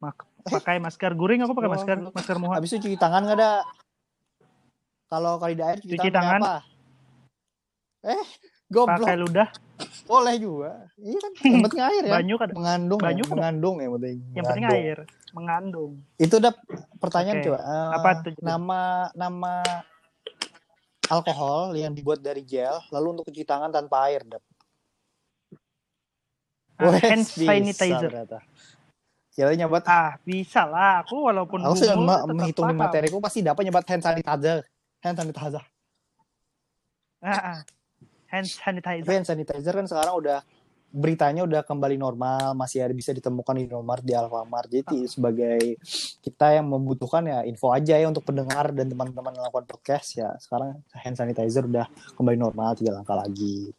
[0.00, 3.52] Mak- pakai masker guring aku pakai masker masker muhat Habis itu cuci tangan nggak ada?
[5.08, 6.40] Kalau kali di air cuci, Cuci tangan, tangan.
[6.40, 6.77] apa?
[8.06, 8.24] Eh,
[8.70, 9.02] goblok.
[9.02, 9.48] pakai ludah
[10.06, 10.88] Boleh juga.
[10.96, 12.12] Iya kan, yang penting air ya.
[12.14, 13.28] banyu kan Mengandung, Banyu ya.
[13.28, 13.36] kan?
[13.36, 14.16] mengandung ya penting.
[14.32, 14.98] yang penting air
[15.30, 16.52] mengandung Itu udah
[16.96, 17.46] pertanyaan Oke.
[17.50, 17.58] coba.
[17.60, 18.32] Eh, Apa tuh?
[18.38, 18.80] Nama
[19.12, 19.52] nama
[21.08, 24.42] alkohol yang dibuat dari gel lalu untuk cuci tangan tanpa air, Dap.
[26.78, 28.38] Ah, Wes, hand bisa sanitizer ternyata.
[29.34, 31.94] Kira nyobat ah bisa lah aku walaupun Aku sudah
[32.26, 34.62] menghitung materiku pasti dapat nyebat hand sanitizer.
[35.02, 35.62] Hand sanitizer.
[37.18, 37.58] Ah, ah.
[38.28, 40.40] Hand sanitizer hand sanitizer kan sekarang udah
[40.88, 44.72] beritanya udah kembali normal, masih ada bisa ditemukan di Indomaret, di Alfamart.
[44.72, 45.76] Jadi sebagai
[46.24, 50.32] kita yang membutuhkan ya info aja ya untuk pendengar dan teman-teman yang melakukan podcast ya.
[50.40, 53.76] Sekarang hand sanitizer udah kembali normal, tiga langkah lagi.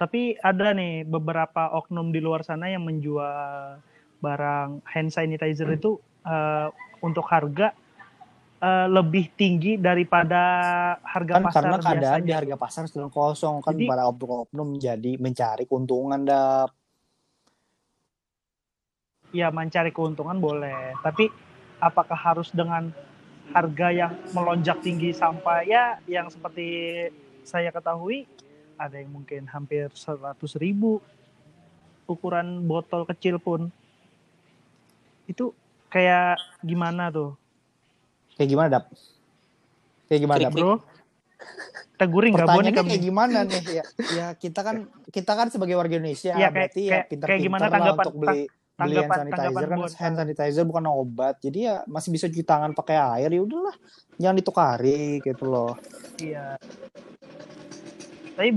[0.00, 3.76] tapi ada nih beberapa oknum di luar sana yang menjual
[4.24, 6.72] barang hand sanitizer itu eh,
[7.04, 7.76] untuk harga
[8.60, 10.42] eh, lebih tinggi daripada
[11.02, 12.26] harga Kan pasar karena keadaan biasanya.
[12.26, 16.70] di harga pasar sedang kosong kan Jadi- para oknum-oknum jadi mencari keuntungan dap.
[19.30, 21.30] ya mencari keuntungan boleh tapi
[21.78, 22.90] apakah harus dengan
[23.50, 26.66] harga yang melonjak tinggi sampai ya yang seperti
[27.40, 28.26] saya ketahui
[28.74, 30.98] ada yang mungkin hampir 100 ribu
[32.04, 33.70] ukuran botol kecil pun
[35.24, 35.54] itu
[35.86, 37.38] kayak gimana tuh
[38.40, 38.84] Kayak gimana dap?
[40.08, 40.52] Kayak gimana dap?
[40.56, 40.74] bro
[41.94, 43.84] teguring gak boleh Pertanyaannya kami kayak gimana nih ya?
[44.16, 44.76] Ya kita kan
[45.06, 48.00] kita kan sebagai warga Indonesia Iya, kayak- berarti ya kayak- pintar-pintar kayak gimana lah tanggapan-
[48.00, 48.42] untuk beli
[48.80, 51.34] beli hand sanitizer tanggapan kan buat- hand sanitizer bukan obat.
[51.38, 53.76] Jadi ya masih bisa cuci tangan pakai air ya udahlah.
[54.16, 55.76] Jangan ditukari gitu loh.
[56.16, 56.56] iya
[58.32, 58.56] Tapi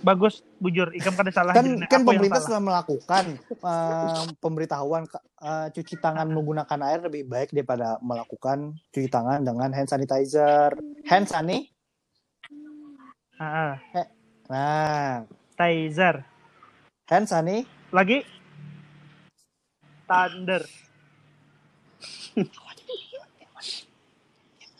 [0.00, 1.52] bagus bujur Ikam kada salah.
[1.54, 2.48] kan Jadi, kan aku yang pemerintah salah.
[2.50, 5.02] sudah melakukan eh, pemberitahuan
[5.40, 10.74] eh, cuci tangan menggunakan air lebih baik daripada melakukan cuci tangan dengan hand sanitizer.
[11.06, 11.70] Hand sani.
[13.36, 14.06] Ah, ah.
[14.46, 15.24] Nah,
[15.56, 16.22] Tizer.
[17.08, 17.66] hand sani.
[17.90, 18.22] Lagi
[20.06, 20.62] Thunder.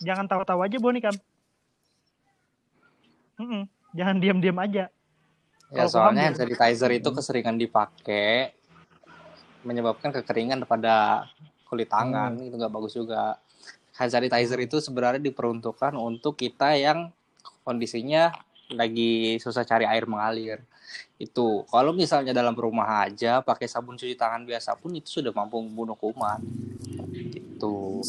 [0.03, 1.15] Jangan tawa-tawa aja Boni Kam.
[3.39, 3.65] Mm-mm.
[3.93, 4.89] Jangan diam-diam aja.
[5.73, 8.53] Ya soalnya paham, hand sanitizer itu keseringan dipakai
[9.65, 11.25] menyebabkan kekeringan pada
[11.65, 13.41] kulit tangan itu nggak bagus juga.
[13.97, 17.09] Hand sanitizer itu sebenarnya diperuntukkan untuk kita yang
[17.65, 18.33] kondisinya
[18.77, 20.61] lagi susah cari air mengalir.
[21.17, 25.57] Itu kalau misalnya dalam rumah aja pakai sabun cuci tangan biasa pun itu sudah mampu
[25.61, 26.41] membunuh kuman.
[27.17, 28.05] Itu.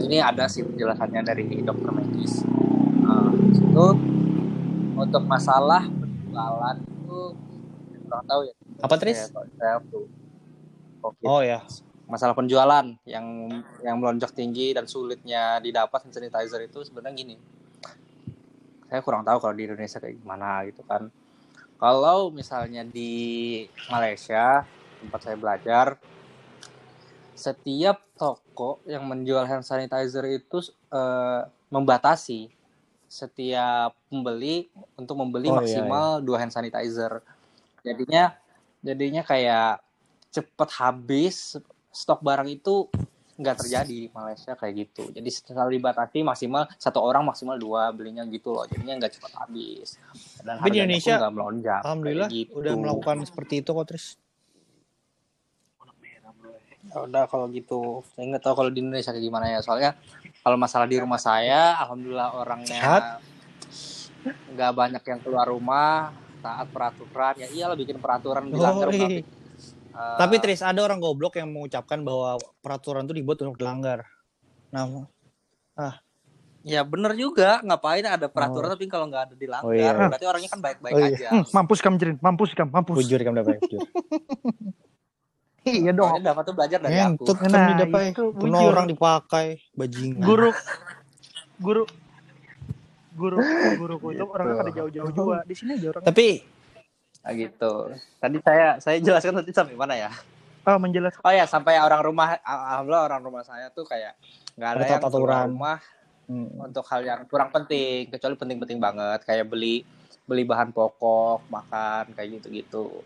[0.00, 2.40] Ini ada sih penjelasannya dari dokter medis.
[3.04, 3.84] Nah, itu
[5.00, 7.20] untuk masalah penjualan itu
[8.04, 8.54] kurang tahu ya.
[8.84, 9.18] Apa Tris?
[11.24, 11.64] Oh ya.
[12.10, 13.26] Masalah penjualan yang
[13.80, 17.36] yang melonjak tinggi dan sulitnya didapat hand sanitizer itu sebenarnya gini.
[18.90, 21.08] Saya kurang tahu kalau di Indonesia kayak gimana gitu kan.
[21.80, 24.68] Kalau misalnya di Malaysia
[25.00, 25.86] tempat saya belajar
[27.32, 30.60] setiap toko yang menjual hand sanitizer itu
[30.92, 31.40] eh,
[31.72, 32.59] membatasi
[33.10, 37.18] setiap pembeli untuk membeli Oh, iya, maksimal dua hand sanitizer.
[37.82, 38.38] Jadinya
[38.78, 39.82] jadinya kayak
[40.30, 41.58] cepet habis
[41.90, 42.86] stok barang itu
[43.40, 45.10] nggak terjadi di Malaysia kayak gitu.
[45.10, 48.68] Jadi selalu dibatasi maksimal satu orang maksimal dua belinya gitu loh.
[48.70, 49.98] Jadinya nggak cepat habis.
[50.44, 51.80] Dan Tapi di Indonesia, nggak melonjak.
[51.82, 52.52] Alhamdulillah kayak gitu.
[52.62, 54.06] udah melakukan seperti itu kok Tris.
[56.90, 58.04] Ya udah kalau gitu.
[58.12, 59.58] Saya nggak tahu kalau di Indonesia kayak gimana ya.
[59.64, 59.96] Soalnya
[60.40, 63.02] kalau masalah di rumah saya, alhamdulillah orangnya Sehat.
[64.50, 67.34] nggak banyak yang keluar rumah, taat peraturan.
[67.36, 69.00] Ya iyalah bikin peraturan Oh, dilanggar iya.
[69.00, 69.16] tapi,
[69.92, 74.04] eh, Tapi Tris ada orang goblok yang mengucapkan bahwa peraturan itu dibuat untuk dilanggar.
[74.72, 75.08] Nah,
[76.64, 77.60] ya bener juga.
[77.60, 80.08] Ngapain ada peraturan tapi kalau nggak ada dilanggar, Oh, iya.
[80.08, 81.08] berarti orangnya kan baik-baik Oh, iya.
[81.16, 81.28] aja.
[81.36, 82.96] Hmm, mampus Kam Jerin, mampus Kam, mampus.
[82.96, 83.80] bujur kamu dapat bujur.
[85.66, 86.08] Iya dong.
[86.08, 87.04] Soalnya dapat tuh belajar dari aku.
[87.20, 88.06] Ngentut kan Nah, didapai.
[88.16, 88.70] itu Punya bujur.
[88.72, 89.46] orang dipakai
[89.76, 90.24] bajingan.
[90.24, 90.50] Guru
[91.64, 91.82] guru
[93.10, 93.36] guru
[93.76, 95.38] guruku itu orangnya pada jauh-jauh juga.
[95.44, 96.04] Di sini aja orang.
[96.08, 96.28] Tapi
[97.20, 97.72] Nah, gitu.
[98.16, 100.08] Tadi saya saya jelaskan tadi sampai mana ya?
[100.64, 101.20] Oh, menjelaskan.
[101.20, 104.16] Oh ya sampai orang rumah, alhamdulillah orang rumah saya tuh kayak
[104.56, 105.46] nggak ada yang aturan.
[105.52, 105.78] rumah
[106.28, 109.84] hmm, untuk hal yang kurang penting, kecuali penting-penting banget kayak beli
[110.24, 113.04] beli bahan pokok, makan kayak gitu-gitu.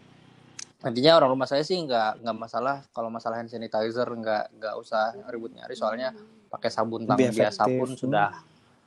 [0.84, 5.16] Nantinya orang rumah saya sih nggak nggak masalah kalau masalah hand sanitizer nggak nggak usah
[5.32, 6.12] ribut nyari soalnya
[6.52, 7.78] pakai sabun tangan biasa efektif.
[7.80, 8.28] pun sudah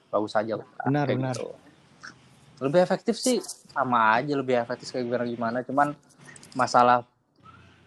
[0.07, 0.53] bagus aja
[0.85, 1.35] Benar, kayak benar.
[1.35, 1.49] gitu.
[2.61, 3.41] Lebih efektif sih
[3.73, 5.87] sama aja lebih efektif kayak gimana gimana cuman
[6.53, 7.01] masalah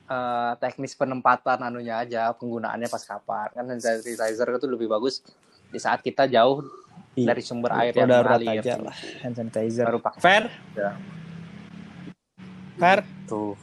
[0.04, 5.22] eh, teknis penempatan anunya aja penggunaannya pas kapan kan hand sanitizer itu lebih bagus
[5.70, 6.66] di saat kita jauh
[7.10, 7.34] Iya.
[7.34, 9.82] dari sumber air yang darurat mengalir aja lah hand sanitizer.
[9.82, 10.44] baru pakai Fair?
[10.74, 10.90] Ya.
[12.74, 13.00] Fair?
[13.26, 13.54] tuh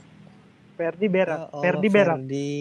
[0.78, 1.40] Ferdi berak.
[1.40, 2.18] Ya Allah, Ferdi berak.
[2.18, 2.52] Ferdi.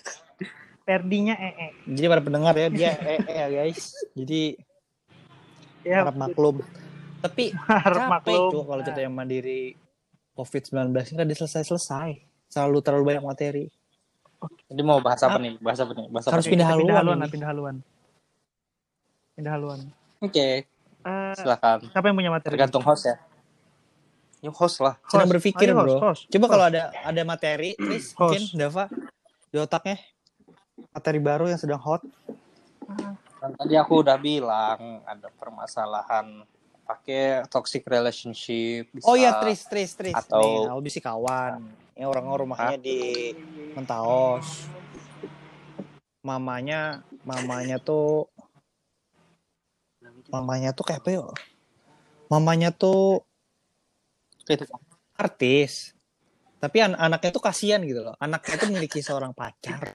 [0.86, 1.68] Ferdinya ee.
[1.86, 3.94] Jadi para pendengar ya dia eh, eh ya guys.
[4.12, 4.56] Jadi
[5.80, 6.60] Ya, harap maklum.
[7.20, 8.50] Tapi harap capek maklum.
[8.50, 9.76] tuh kalau kita yang mandiri
[10.34, 12.10] COVID-19 ini kan selesai-selesai.
[12.46, 13.64] Selalu terlalu banyak materi.
[14.66, 16.52] jadi mau bahas apa nih bahas apa nih bahas apa Harus nih?
[16.56, 17.76] pindah Kita pindah haluan haluan, pindah haluan.
[19.36, 19.80] Pindah haluan.
[20.18, 20.48] oke
[21.00, 22.52] Eh, silakan siapa yang punya materi?
[22.52, 23.16] tergantung host ya
[24.40, 25.32] Yuk host lah Sedang Host.
[25.36, 25.98] berpikir Ayo, host, bro.
[26.02, 26.52] host, Coba host.
[26.52, 28.18] kalau ada ada materi, Tris, Host.
[28.18, 28.84] mungkin Dava
[29.46, 29.96] di otaknya
[30.90, 32.00] materi baru yang sedang hot.
[33.36, 36.44] kan tadi aku udah bilang ada permasalahan
[36.82, 40.12] pakai toxic relationship bisa Oh iya, Tris, Tris, Tris.
[40.12, 41.62] Atau- Nih, Albi sih kawan.
[41.94, 43.30] Ini orang rumahnya di
[43.72, 44.66] Mentaos.
[46.20, 48.28] Mamanya, mamanya tuh
[50.28, 51.24] mamanya tuh kayak apa ya?
[52.26, 53.24] Mamanya tuh
[54.50, 54.66] Gitu.
[55.20, 55.94] artis.
[56.58, 58.16] Tapi an- anaknya tuh kasihan gitu loh.
[58.18, 59.94] Anaknya tuh memiliki seorang pacar.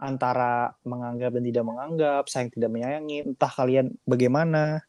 [0.00, 4.80] Antara menganggap dan tidak menganggap, sayang tidak menyayangi, entah kalian bagaimana.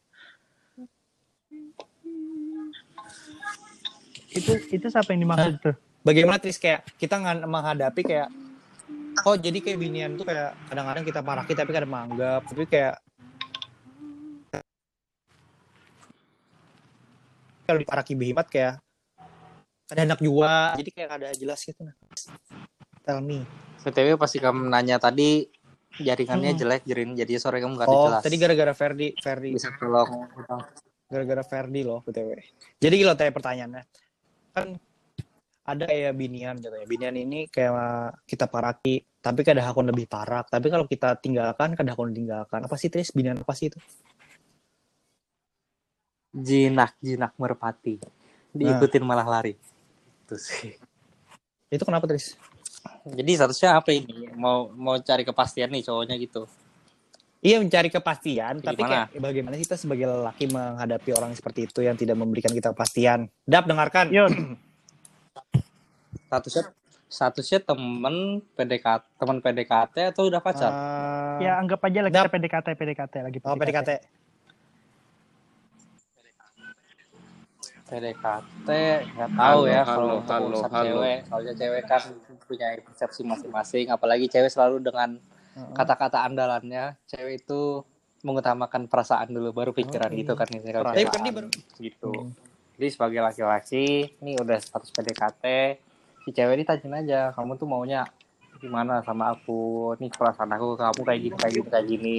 [4.32, 5.76] Itu itu siapa yang dimaksud tuh?
[6.02, 8.28] bagaimana Tris kayak kita nggak menghadapi kayak
[9.22, 12.98] oh jadi kayak binian tuh kayak kadang-kadang kita paraki tapi kadang menganggap tapi kayak
[17.72, 18.76] kalau diparaki behimat kayak
[19.88, 21.96] ada anak juga jadi kayak ada jelas gitu nah
[23.00, 23.48] tell me
[23.80, 25.48] btw pasti kamu nanya tadi
[25.96, 26.60] jaringannya Hmm.
[26.60, 29.52] jelek jadi jadi sore kamu nggak Oh, jelas tadi gara-gara Ferdi, Ferdi.
[29.52, 30.28] bisa tolong
[31.12, 32.40] Gara-gara Ferdi loh, BTW.
[32.80, 33.82] Jadi lo tanya pertanyaannya.
[34.56, 34.80] Kan
[35.68, 36.88] ada kayak binian gitu ya.
[36.88, 40.48] Binian ini kayak kita paraki, tapi kadang akun lebih parak.
[40.48, 42.64] Tapi kalau kita tinggalkan, kadang akun tinggalkan.
[42.64, 43.12] Apa sih Tris?
[43.12, 43.76] Binian apa sih itu?
[46.32, 48.00] Jinak jinak merpati
[48.52, 49.54] diikutin malah lari
[50.24, 50.74] itu sih
[51.72, 52.36] Itu kenapa Tris?
[53.06, 56.44] jadi seharusnya apa ini mau mau cari kepastian nih cowoknya gitu
[57.42, 59.10] Iya mencari kepastian, tapi Gimana?
[59.10, 63.26] kayak bagaimana kita sebagai lelaki menghadapi orang seperti itu yang tidak memberikan kita kepastian?
[63.42, 64.14] Dap, dengarkan.
[64.14, 64.54] Yon,
[66.30, 66.70] statusnya
[67.10, 72.32] statusnya temen PDKT teman PDKT atau udah pacar Ah, ya anggap aja lagi Dap.
[72.32, 73.90] PDKT PDKT lagi oh, PDKT.
[77.92, 78.68] PDKT
[79.12, 80.84] nggak tahu Halo, ya halo, kalau halo, urusan halo.
[80.88, 81.18] cewek.
[81.28, 82.02] Soalnya cewek kan
[82.42, 85.20] punya persepsi masing-masing apalagi cewek selalu dengan
[85.76, 86.96] kata-kata andalannya.
[87.04, 87.84] Cewek itu
[88.22, 91.12] mengutamakan perasaan dulu baru pikiran Oh, gitu kan ini kalau Tapi cewek.
[91.12, 92.12] kan dia baru gitu.
[92.14, 92.32] Hmm.
[92.72, 93.84] jadi sebagai laki-laki
[94.16, 95.44] ini udah status PDKT
[96.18, 98.08] si cewek ini tanyain aja kamu tuh maunya
[98.58, 99.92] gimana sama aku?
[99.98, 102.18] Nih perasaan aku ke kamu kayak gini kayak gini kayak gini.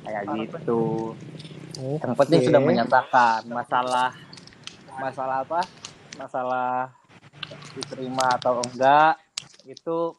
[0.00, 0.82] Kayak gitu.
[1.78, 4.10] Yang penting sudah menyatakan masalah
[4.98, 5.60] masalah apa?
[6.18, 6.92] Masalah
[7.72, 9.16] diterima atau enggak
[9.64, 10.12] itu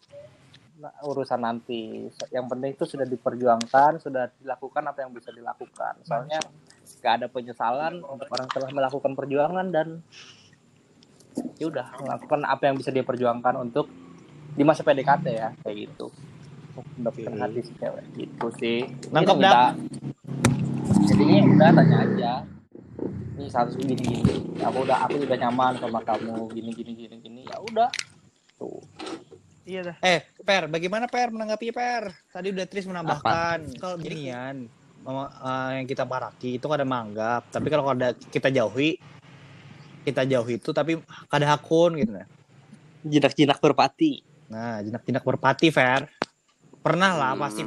[1.04, 2.08] urusan nanti.
[2.32, 6.00] Yang penting itu sudah diperjuangkan sudah dilakukan apa yang bisa dilakukan.
[6.08, 6.40] Soalnya
[7.04, 10.00] nggak ada penyesalan untuk orang telah melakukan perjuangan dan
[11.60, 13.92] ya udah melakukan apa yang bisa dia perjuangkan untuk
[14.56, 16.08] di masa PDKT ya kayak gitu.
[16.96, 18.06] Mendapatkan hati si cewek.
[18.16, 18.80] Gitu sih.
[19.12, 19.76] Nangkep, Jadi minta-
[21.06, 22.34] jadinya ya udah tanya aja
[23.40, 24.20] ini satu gini gini
[24.60, 27.88] aku udah aku udah nyaman sama kamu gini gini gini gini ya udah
[28.60, 28.84] tuh
[29.64, 32.12] iya dah Eh, Per, bagaimana Per menanggapi Per?
[32.36, 34.68] Tadi udah Tris menambahkan kalau binian
[35.00, 39.00] mama- eh, yang kita paraki itu kada menganggap, tapi kalau ada kita jauhi
[40.04, 41.00] kita jauhi itu tapi
[41.32, 42.28] kada akun gitu nah.
[43.08, 46.10] jinak-jinak berpati Nah, jinak-jinak berpati, Fer.
[46.82, 47.42] Pernah lah Hmm.
[47.46, 47.62] pasti.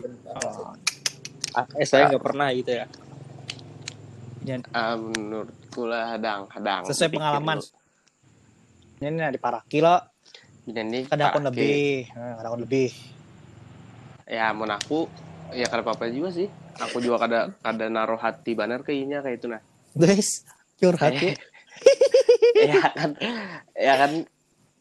[1.54, 2.90] Ah, eh saya nggak pernah gitu ya
[4.74, 6.82] Ah, menurutku lah hadang, hadang.
[6.86, 7.58] Sesuai pengalaman.
[7.58, 7.80] dulu.
[9.02, 9.96] Ini nah, di paraki lo,
[10.62, 12.06] Gini nih, kada akun lebih.
[12.14, 12.90] Nah, kada akun lebih.
[14.30, 15.10] Ya, mau aku
[15.50, 16.46] ya kada apa-apa juga sih.
[16.78, 19.60] Aku juga kada kada naruh hati banar kayaknya kayak itu nah.
[19.98, 20.46] Guys,
[20.78, 21.34] curhat ya.
[22.70, 23.10] ya kan
[23.74, 24.12] ya kan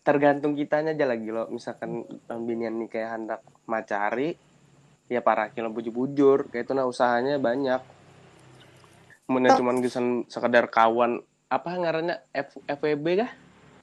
[0.01, 4.34] tergantung kitanya aja lagi lo misalkan binian nih kayak hendak macari
[5.10, 7.82] ya para kilo bujur-bujur kayak itu nah usahanya banyak
[9.32, 13.32] Mungkin cuman gisan sekedar kawan apa ngarannya F, FWB kah?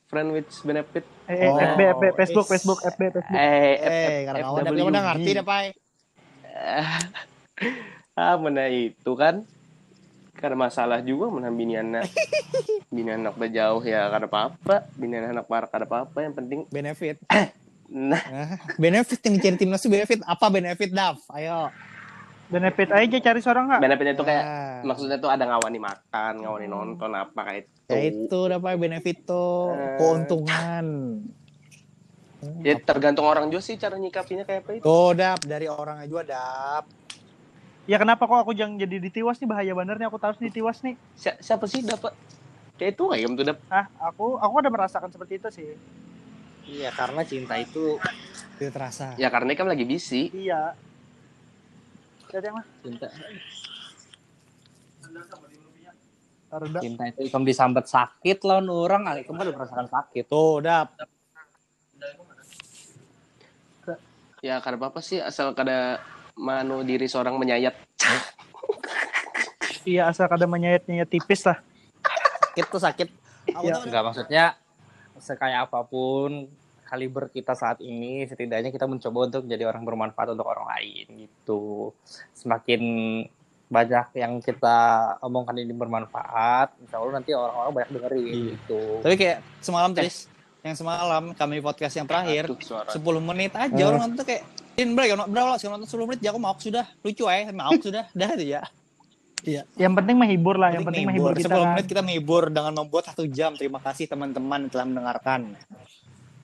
[0.06, 1.04] Friend with benefit.
[1.24, 3.36] Eh, eh, Oh, FB FB Facebook is- Facebook FB Facebook.
[3.36, 5.66] Eh F, Eh, kawan tapi udah ngerti dah, Pai.
[8.14, 9.44] ah mana itu kan?
[10.32, 12.02] Karena masalah juga mana biniannya
[12.94, 17.18] binian anak udah jauh ya kada apa-apa binian anak parah kada apa-apa yang penting Benefit.
[17.90, 18.22] nah.
[18.78, 20.46] Benefit yang dicari timnas itu benefit apa?
[20.48, 21.18] Benefit Dav?
[21.28, 21.74] Ayo.
[22.48, 24.44] Benefit aja cari seorang nggak benefitnya tuh kayak
[24.78, 27.90] Nah, maksudnya tuh ada ngawani makan ngawani nonton apa kayak itu.
[27.90, 29.74] Ya itu dapat benefit tuh.
[29.74, 29.96] Eh.
[29.98, 30.86] keuntungan.
[32.62, 34.84] ya tergantung orang juga sih cara nyikapinya kayak apa itu.
[34.86, 35.42] Tuh Dap.
[35.42, 36.84] Dari orang aja Dap.
[37.84, 39.48] ya kenapa kok aku jangan jadi ditiwas nih?
[39.48, 40.94] Bahaya bener nih aku tahu ditiwas nih.
[41.18, 42.14] Si- siapa sih dapat
[42.78, 43.58] kayak itu kayak gitu dap.
[43.66, 45.68] Ah aku aku udah merasakan seperti itu sih.
[46.68, 47.98] Iya karena cinta itu
[48.60, 49.16] Tidak terasa.
[49.18, 50.78] ya karena kan lagi bisi iya
[52.28, 53.08] cinta
[56.48, 56.80] taruh dah.
[56.80, 60.88] cinta itu ikam disambat sakit lawan orang kali kamu udah merasakan sakit Tuh Dap.
[64.38, 65.98] ya kada apa sih asal kada
[66.38, 67.74] manu diri seorang menyayat
[69.90, 71.58] iya asal kada menyayat nyayat tipis lah
[72.58, 73.08] Sakit tuh sakit.
[73.54, 73.74] Iya.
[73.86, 74.44] Enggak maksudnya
[75.22, 76.50] sekaya apa pun
[76.88, 81.92] kaliber kita saat ini setidaknya kita mencoba untuk jadi orang bermanfaat untuk orang lain gitu.
[82.32, 82.80] Semakin
[83.68, 84.76] banyak yang kita
[85.20, 88.44] omongkan ini bermanfaat, insya Allah nanti orang-orang banyak dengerin Iya.
[88.56, 88.80] gitu.
[88.98, 90.24] Tapi kayak semalam Tris,
[90.58, 93.84] yang semalam kami podcast yang terakhir Aduh, suara 10 menit aja Eh.
[93.84, 96.86] orang nonton tuh kayak Din break, berapa sih nonton 10 menit, ya aku mau sudah
[97.02, 98.62] lucu ya, mau sudah, dah itu ya.
[99.74, 101.68] yang penting menghibur lah yang penting menghibur kita 10 kan.
[101.74, 103.52] menit kita menghibur dengan membuat satu jam.
[103.52, 105.58] Terima kasih teman-teman telah mendengarkan.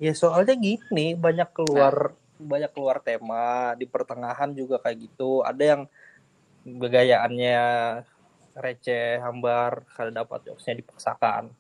[0.03, 5.47] Ya soalnya gini, banyak keluar banyak keluar tema di pertengahan juga kayak gitu.
[5.47, 5.83] Ada yang
[6.65, 7.63] begayaannya
[8.59, 11.51] receh, hambar, kalau dapat jokesnya dipaksakan.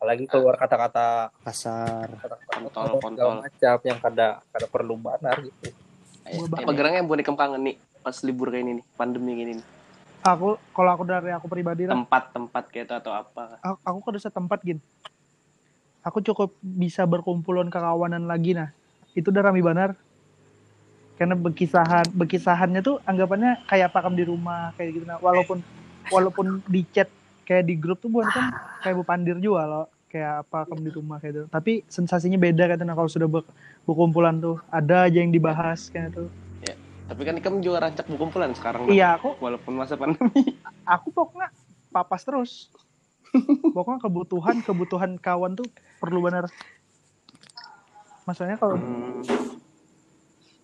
[0.00, 2.08] Apalagi keluar kata-kata Kasar.
[2.08, 5.76] kata-kata Kontol, macam yang kada kada perlu banar gitu.
[6.48, 6.64] Bahas.
[6.64, 9.66] Apa gerangnya yang boneka kangen nih pas libur kayak ini nih, pandemi kayak ini nih.
[10.24, 13.60] Aku kalau aku dari aku pribadi lah, Tempat-tempat kayak itu atau apa?
[13.60, 14.78] aku, aku kan udah setempat gin.
[16.00, 18.72] Aku cukup bisa berkumpulan kekawanan lagi nah.
[19.12, 19.92] Itu udah rame banar.
[21.20, 25.20] Karena berkisahan, berkisahannya tuh anggapannya kayak pakam di rumah kayak gitu nah.
[25.20, 25.60] Walaupun
[26.08, 27.12] walaupun di chat
[27.44, 28.44] kayak di grup tuh bukan kan
[28.80, 31.46] kayak bupandir juga loh kayak apa kamu di rumah kayak gitu.
[31.52, 33.46] Tapi sensasinya beda katanya kalau sudah ber-
[33.84, 36.32] berkumpulan tuh ada aja yang dibahas kayak gitu.
[37.10, 38.86] Tapi kan kamu juga rancak berkumpulan sekarang.
[38.86, 40.54] Iya aku Walaupun masa pandemi.
[40.86, 41.50] aku pokoknya
[41.90, 42.70] papas terus.
[43.70, 45.66] Pokoknya kebutuhan kebutuhan kawan tuh
[45.98, 46.46] perlu benar.
[48.22, 49.22] Maksudnya kalau Hmm.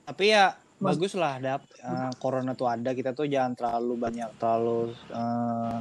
[0.06, 4.28] Tapi ya Mas- bagus lah dap eh, corona tuh ada kita tuh jangan terlalu banyak
[4.36, 5.76] terlalu eh,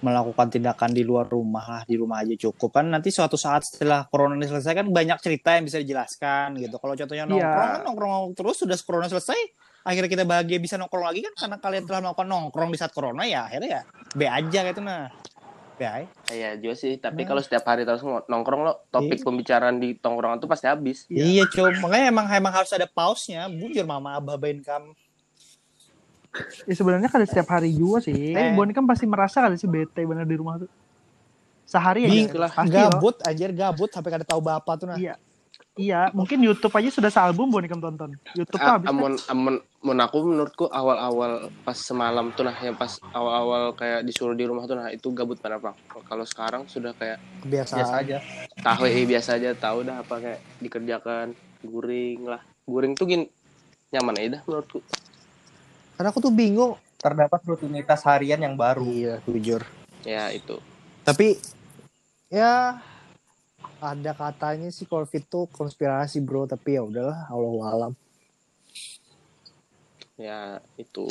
[0.00, 4.02] melakukan tindakan di luar rumah lah di rumah aja cukup kan nanti suatu saat setelah
[4.04, 7.30] corona ini selesai kan banyak cerita yang bisa dijelaskan gitu kalau contohnya Iya.
[7.30, 9.38] nongkrong kan nongkrong terus sudah corona selesai
[9.84, 13.22] akhirnya kita bahagia bisa nongkrong lagi kan karena kalian telah melakukan nongkrong di saat corona
[13.22, 15.06] ya akhirnya ya be aja gitu nah
[15.74, 16.06] aja.
[16.28, 17.28] Iya juga sih, tapi Nah.
[17.28, 19.24] kalau setiap hari terus nongkrong lo, topik Iya.
[19.24, 21.04] pembicaraan di tongkrongan tuh pasti habis.
[21.06, 24.92] iya cuy makanya emang emang harus ada pause-nya bujur mama abah bain kam
[26.64, 28.32] ya sebenarnya kan setiap hari juga sih.
[28.32, 28.52] Eh.
[28.52, 30.70] Boni kan pasti merasa kali sih bete bener di rumah tuh.
[31.62, 32.48] Sehari Bing, aja.
[32.48, 32.88] Pasti loh.
[32.90, 35.14] gabut anjir gabut sampai kada tahu bapak tuh nah Iya.
[35.72, 38.12] Iya, mungkin YouTube aja sudah sealbum Boni kan tonton.
[38.34, 38.88] YouTube tuh Ah, habis.
[38.88, 38.96] kan?
[39.28, 44.62] amun, aku menurutku awal-awal pas semalam tuh nah, yang pas awal-awal kayak disuruh di rumah
[44.64, 45.74] tuh nah itu gabut pada bang.
[46.06, 48.18] Kalau sekarang sudah kayak kebiasaan biasa aja,
[48.62, 51.26] tahu eh, biasa aja, tahu dah apa kayak dikerjakan,
[51.60, 53.26] guring lah, guring tuh gini
[53.90, 54.80] nyaman aja dah menurutku.
[55.92, 58.86] karena aku tuh bingung Terdapat rutinitas harian yang baru.
[58.86, 59.66] iya jujur
[60.02, 60.58] Ya itu.
[61.02, 61.34] tapi
[62.26, 62.78] ya
[63.78, 67.92] ada katanya sih covid tuh konspirasi bro tapi ya udahlah Allah alam
[70.16, 71.06] Ya itu.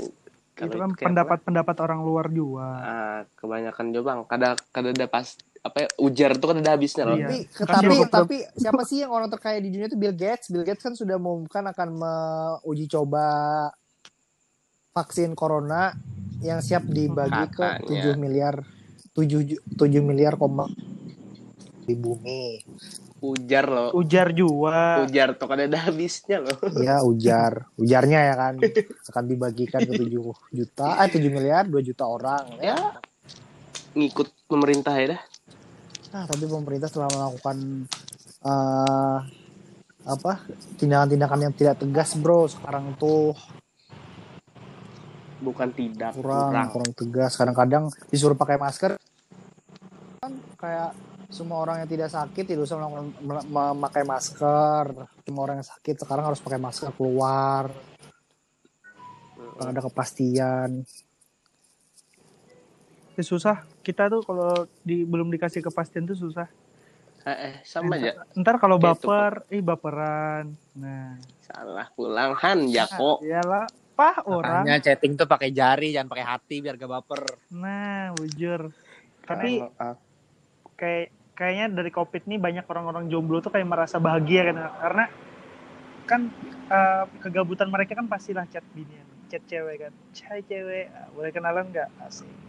[0.62, 2.70] itu kan pendapat-pendapat orang luar juga.
[2.78, 4.20] ah, kebanyakan juga bang.
[4.30, 7.18] Kada kada ada pas apa ya, ujar tuh kada ada habisnya loh.
[7.18, 7.28] Iya.
[7.30, 10.62] tapi Kan tapi tapi siapa sih yang orang terkaya di dunia itu Bill Gates Bill
[10.62, 13.26] Gates kan sudah mengumumkan akan menguji coba
[14.92, 15.94] vaksin corona
[16.42, 17.80] yang siap dibagi Katanya.
[17.80, 18.56] ke 7 miliar
[19.14, 20.66] 7 ju- 7 miliar koma
[21.86, 22.62] di bumi
[23.22, 23.90] Ujar loh.
[23.94, 25.06] Ujar juga.
[25.06, 26.58] Ujar tuh kada ada habisnya loh.
[26.74, 28.54] ya ujar ujarnya ya kan
[29.08, 30.10] akan dibagikan ke 7
[30.52, 32.98] juta eh 7 miliar 2 juta orang ya Ya
[33.92, 35.22] ngikut pemerintah ya dah.
[36.12, 37.86] Nah, tapi pemerintah telah melakukan
[38.42, 39.18] eh
[40.02, 40.32] apa
[40.76, 42.48] tindakan-tindakan yang tidak tegas, bro.
[42.48, 43.38] Sekarang tuh
[45.42, 46.68] Bukan tidak kurang kurang.
[46.70, 47.34] kurang tegas.
[47.34, 48.98] Kadang-kadang disuruh pakai masker
[50.18, 50.94] kan kayak
[51.32, 52.78] semua orang yang tidak sakit tidak usah
[53.48, 55.08] memakai masker.
[55.24, 57.72] Semua orang yang sakit sekarang harus pakai masker keluar.
[59.56, 60.84] Ada kepastian.
[63.16, 63.64] Ya, susah.
[63.80, 66.52] Kita tuh kalau di belum dikasih kepastian tuh susah.
[67.22, 68.28] Eh, eh, sama aja.
[68.34, 70.46] Ntar kalau Kayak itu, baper, ih baperan.
[70.74, 71.16] Nah,
[71.46, 73.22] Salah pulang Han Jako.
[73.22, 74.66] iyalah, pah orang.
[74.66, 77.24] Makanya chatting tuh pakai jari, jangan pakai hati biar gak baper.
[77.54, 78.74] Nah, bujur.
[79.22, 79.62] Tapi
[80.74, 85.04] kayak kayaknya dari covid nih banyak orang-orang jomblo tuh kayak merasa bahagia kan karena
[86.06, 86.22] kan
[86.68, 91.72] eh, kegabutan mereka kan pastilah chat binian chat cewek kan chat cewek ah, boleh kenalan
[91.72, 91.88] nggak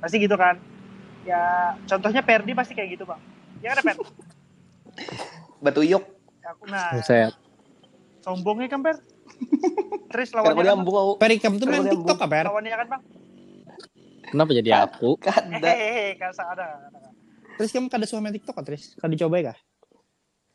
[0.03, 0.59] pasti gitu kan
[1.23, 3.23] ya contohnya Perdi pasti kayak gitu bang
[3.63, 3.97] ya kan Per
[5.65, 6.03] batu yuk.
[6.43, 7.31] aku nah Buset.
[8.27, 8.99] sombongnya kan Per
[10.11, 11.13] terus lawannya kan, nyambung aku.
[11.23, 12.45] Perikam tuh main TikTok apa, Per?
[12.51, 13.03] lawannya kan bang
[14.33, 15.21] Kenapa jadi aku?
[15.21, 15.61] Kada.
[15.61, 17.12] hehehe kasar ada, ada.
[17.55, 18.97] Terus kamu kada suka main TikTok kan, Tris?
[18.97, 19.59] Kada dicoba ya, kah?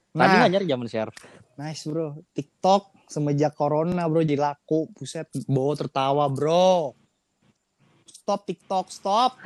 [0.10, 1.12] Tadi Nah, nggak nyari zaman share.
[1.56, 2.08] nice, bro.
[2.32, 4.90] TikTok semenjak corona, bro, jadi laku.
[4.92, 6.98] Buset, bawa tertawa, bro.
[8.04, 9.38] Stop TikTok, stop.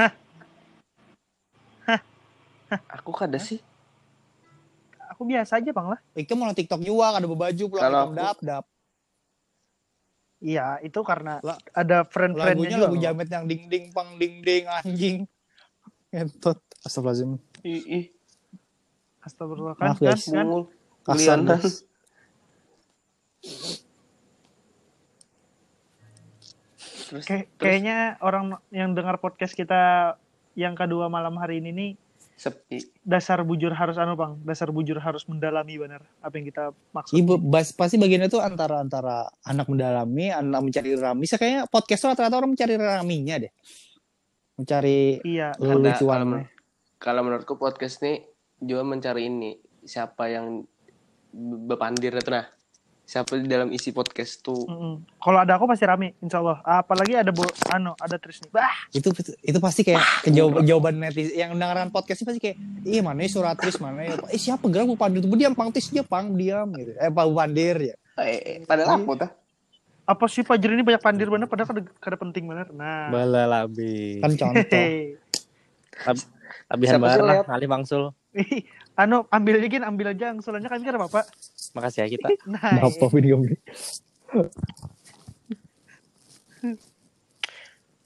[2.90, 3.60] Aku kada sih.
[5.12, 8.38] aku biasa aja bang lah Ikem mau TikTok juga, kada berbaju pulang Kalau aku- dap,
[8.40, 8.66] dap.
[10.40, 14.40] iya itu karena La- ada friend-friendnya Lagunya juga lagu jamet yang ding ding pang ding
[14.40, 15.18] ding anjing.
[16.10, 16.64] Entot.
[16.82, 17.32] Astagfirullahaladzim.
[17.64, 18.06] Ih, ih.
[19.22, 20.26] Astagfirullah kan, Maaf, kan, guys.
[20.28, 20.48] kan?
[21.06, 21.76] Kasar, guys.
[27.12, 30.16] Terus, Kayak- terus kayaknya orang yang dengar podcast kita
[30.56, 31.92] yang kedua malam hari ini nih
[32.40, 32.82] sepi.
[33.04, 37.38] dasar bujur harus anu bang dasar bujur harus mendalami benar apa yang kita maksud Ibu,
[37.38, 41.30] bas, pasti bagiannya tuh antara antara anak mendalami, anak mencari rami.
[41.30, 43.52] Saya kayaknya podcast rata-rata orang mencari raminya deh.
[44.58, 46.50] Mencari iya Ada-
[47.02, 48.22] kalau, menurutku podcast nih
[48.62, 50.62] juga mencari ini siapa yang
[51.34, 52.46] be- bepandir itu nah.
[53.02, 54.64] Siapa di dalam isi podcast tuh.
[54.72, 55.20] Mm-mm.
[55.20, 56.64] Kalau ada aku pasti rame, insya Allah.
[56.64, 58.48] Apalagi ada bo, ano, ada Tris nih.
[58.56, 59.12] Bah, itu
[59.44, 63.30] itu pasti kayak jawaban jawaban netizen yang dengaran podcast ini pasti kayak iya mana ya
[63.36, 64.16] suratris mana ya?
[64.32, 65.20] Eh siapa gerak bu pandir?
[65.20, 66.96] Tuh diam pang tis dia pang diam gitu.
[66.96, 67.96] Eh pak pandir ya.
[68.16, 69.32] Eh, padahal apa tuh
[70.08, 72.68] apa sih Fajri ini banyak pandir bener, padahal kada, kada penting bener.
[72.76, 74.20] Nah, Bala labi.
[74.20, 74.64] kan contoh
[76.80, 77.46] sih barang, lewat?
[77.48, 78.04] kali bangsul.
[78.32, 78.64] Ih,
[78.96, 81.28] anu ambil aja gin, ambil aja angsulannya kami kada apa-apa.
[81.76, 82.28] Makasih ya kita.
[82.48, 83.58] Nah, apa video ini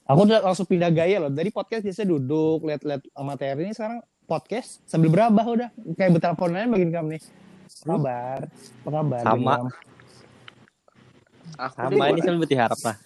[0.06, 4.80] aku udah langsung pindah gaya loh dari podcast biasa duduk lihat-lihat materi ini sekarang podcast
[4.86, 7.22] sambil berabah udah kayak berteleponan begini kamu nih
[7.86, 9.54] apa kabar apa kabar Sama.
[11.56, 12.96] Aku Sama ini sambil berharap lah.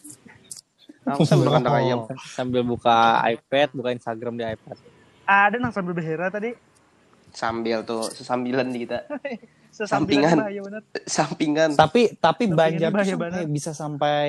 [1.06, 1.98] aku sambil kandang ayam
[2.34, 4.74] Sambil buka iPad, buka Instagram di iPad.
[5.30, 6.50] Ada nang sambil berhera tadi.
[7.30, 9.06] sambil tuh sesambilan di kita
[9.70, 10.36] Sesampingan Sampingan.
[10.36, 10.82] bahaya bener.
[11.06, 12.58] sampingan tapi tapi tuh
[13.06, 13.46] sampai, banget.
[13.46, 14.28] bisa sampai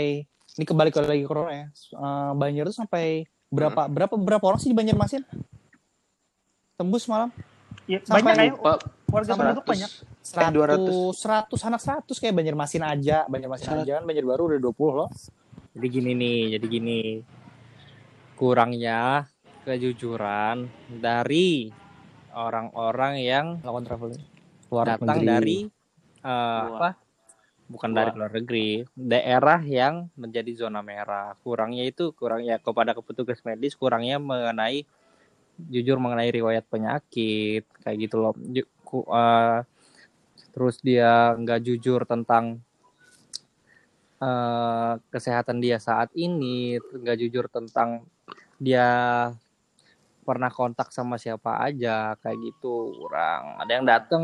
[0.51, 3.05] ini kembali ke lagi corona ya Eh, Banjar tuh sampai
[3.49, 5.25] berapa berapa berapa orang sih di Banjarmasin
[6.75, 7.33] tembus malam
[7.83, 8.53] Ya, Sampai banyak kayak
[9.09, 9.91] warga penduduk banyak.
[10.21, 10.53] 100.
[11.17, 13.83] 100 100 anak 100 kayak Banjarmasin aja Banjarmasin Seratus.
[13.83, 15.09] aja kan Banjar baru udah 20 loh
[15.71, 16.99] Jadi gini nih, jadi gini.
[18.33, 19.30] Kurangnya
[19.61, 21.69] kejujuran dari
[22.33, 24.23] orang-orang yang lakukan traveling
[24.71, 25.27] luar datang negeri.
[25.27, 25.59] dari
[26.23, 26.69] Luar.
[26.77, 26.89] apa?
[27.71, 27.99] Bukan Luar.
[28.03, 31.39] dari luar negeri, daerah yang menjadi zona merah.
[31.39, 34.83] Kurangnya itu kurangnya kepada petugas medis, kurangnya mengenai
[35.71, 38.33] jujur mengenai riwayat penyakit kayak gitu loh.
[38.35, 39.59] Eh,
[40.51, 42.59] terus dia nggak jujur tentang
[44.19, 48.03] eh, kesehatan dia saat ini, nggak jujur tentang
[48.59, 48.87] dia
[50.31, 53.59] pernah kontak sama siapa aja kayak gitu kurang.
[53.59, 54.23] Ada yang datang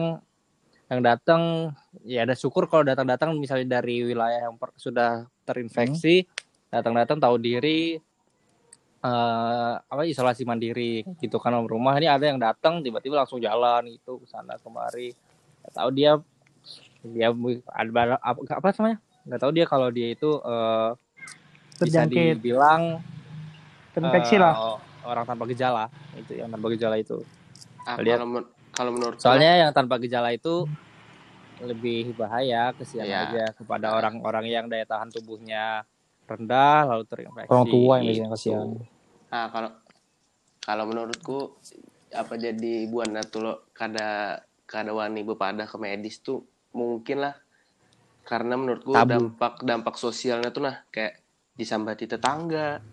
[0.87, 1.41] yang datang
[2.07, 6.23] ya ada syukur kalau datang-datang misalnya dari wilayah yang per- sudah terinfeksi
[6.71, 7.99] datang-datang tahu diri
[8.97, 11.99] eh apa isolasi mandiri gitu kan rumah.
[11.99, 15.11] Ini ada yang datang tiba-tiba langsung jalan gitu ke sana kemari.
[15.59, 16.11] Nggak tahu dia
[17.03, 17.27] dia
[17.67, 18.97] ada apa, apa namanya?
[19.27, 20.89] Nggak tahu dia kalau dia itu eh,
[21.83, 23.03] bisa dibilang
[23.91, 24.79] terinfeksi eh, lah.
[25.07, 27.23] Orang tanpa gejala itu yang tanpa gejala itu
[27.87, 28.19] Ah, Lihat.
[28.19, 30.67] kalau men- kalau menurut soalnya yang tanpa gejala itu
[31.57, 33.19] lebih bahaya kesian Iya.
[33.25, 35.87] aja kepada orang-orang yang daya tahan tubuhnya
[36.27, 38.11] rendah lalu terinfeksi orang tua yang gitu.
[38.11, 38.67] biasanya kasihan
[39.31, 39.71] ah kalau
[40.61, 41.55] kalau menurutku
[42.11, 44.37] apa jadi buana tuh lo kada
[44.67, 46.43] kada wani bepada ke medis tuh
[46.75, 47.35] mungkin lah
[48.27, 49.07] karena menurutku Tabu.
[49.07, 51.23] dampak dampak sosialnya tuh nah kayak
[51.55, 52.83] disambati tetangga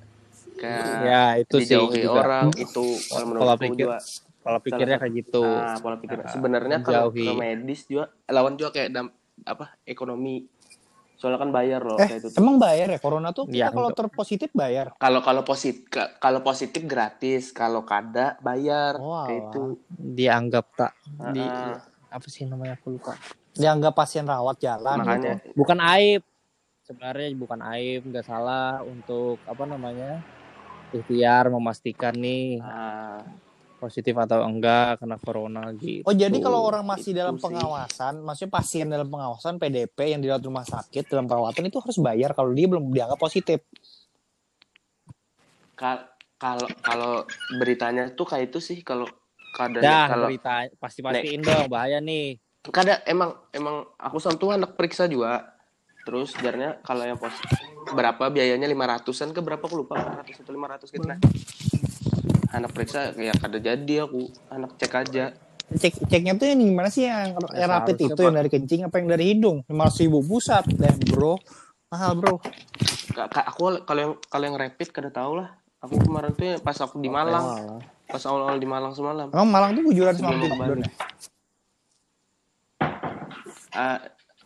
[0.56, 2.20] kayak ya itu sih dijauhi juga.
[2.22, 3.98] orang itu kalau Pola menurutku pikir juga
[4.44, 5.44] kalau pikirnya kayak gitu.
[5.48, 6.20] Ah, pola pikir.
[6.20, 9.08] Ah, sebenarnya kalau ke medis juga lawan juga kayak dam,
[9.48, 10.44] apa ekonomi.
[11.16, 12.38] Soalnya kan bayar loh eh kayak itu tuh.
[12.44, 12.98] emang bayar ya?
[13.00, 14.92] Corona tuh kita kalau terpositif bayar?
[15.00, 15.88] Kalau kalau positif
[16.20, 19.24] kalau positif gratis kalau kada bayar Wah.
[19.24, 19.80] kayak itu.
[19.96, 20.92] Dianggap tak
[21.32, 21.80] di Ah,
[22.12, 23.16] apa sih namanya aku lupa.
[23.56, 25.40] Dianggap pasien rawat jalan makanya.
[25.40, 25.56] Gitu.
[25.56, 26.20] bukan aib.
[26.84, 30.20] Sebenarnya bukan aib nggak salah untuk apa namanya
[30.94, 33.26] ikhtiar memastikan nih ah,
[33.82, 36.06] positif atau enggak kena corona gitu.
[36.06, 37.42] Oh jadi kalau orang masih Itu dalam sih.
[37.42, 42.30] pengawasan, maksudnya pasien dalam pengawasan PDP yang dirawat rumah sakit dalam perawatan itu harus bayar
[42.32, 43.60] kalau dia belum dianggap positif.
[45.74, 47.12] Kal- kalau kalau
[47.58, 49.06] beritanya tuh kayak itu sih kalau
[49.54, 52.38] kada dah kalau berita pasti pastiin dong bahaya nih.
[52.68, 55.54] Kada emang emang aku tuh anak periksa juga.
[56.04, 57.32] Terus jarnya kalau yang pos
[57.92, 58.64] berapa biayanya?
[58.70, 59.62] 500-an ke berapa?
[59.66, 60.00] Aku lupa.
[60.00, 61.04] 500 atau 500 gitu.
[61.04, 61.18] Nah
[62.54, 64.30] anak periksa ya kada jadi aku.
[64.48, 65.34] Anak cek aja.
[65.74, 67.10] Cek ceknya tuh yang gimana sih?
[67.10, 69.66] Yang, yang rapid itu yang dari kencing apa yang dari hidung?
[69.66, 71.34] Lima ribu pusat deh bro,
[71.90, 72.38] mahal bro.
[73.10, 76.76] Ka- ka- aku kalau yang kalau yang rapid kada tahu lah aku kemarin tuh pas
[76.78, 77.42] aku di Malang.
[77.42, 77.82] Mahal.
[78.04, 79.32] pas awal-awal di Malang semalam.
[79.32, 80.90] Emang Malang tuh bujuran belum ya?
[83.74, 83.98] Ah,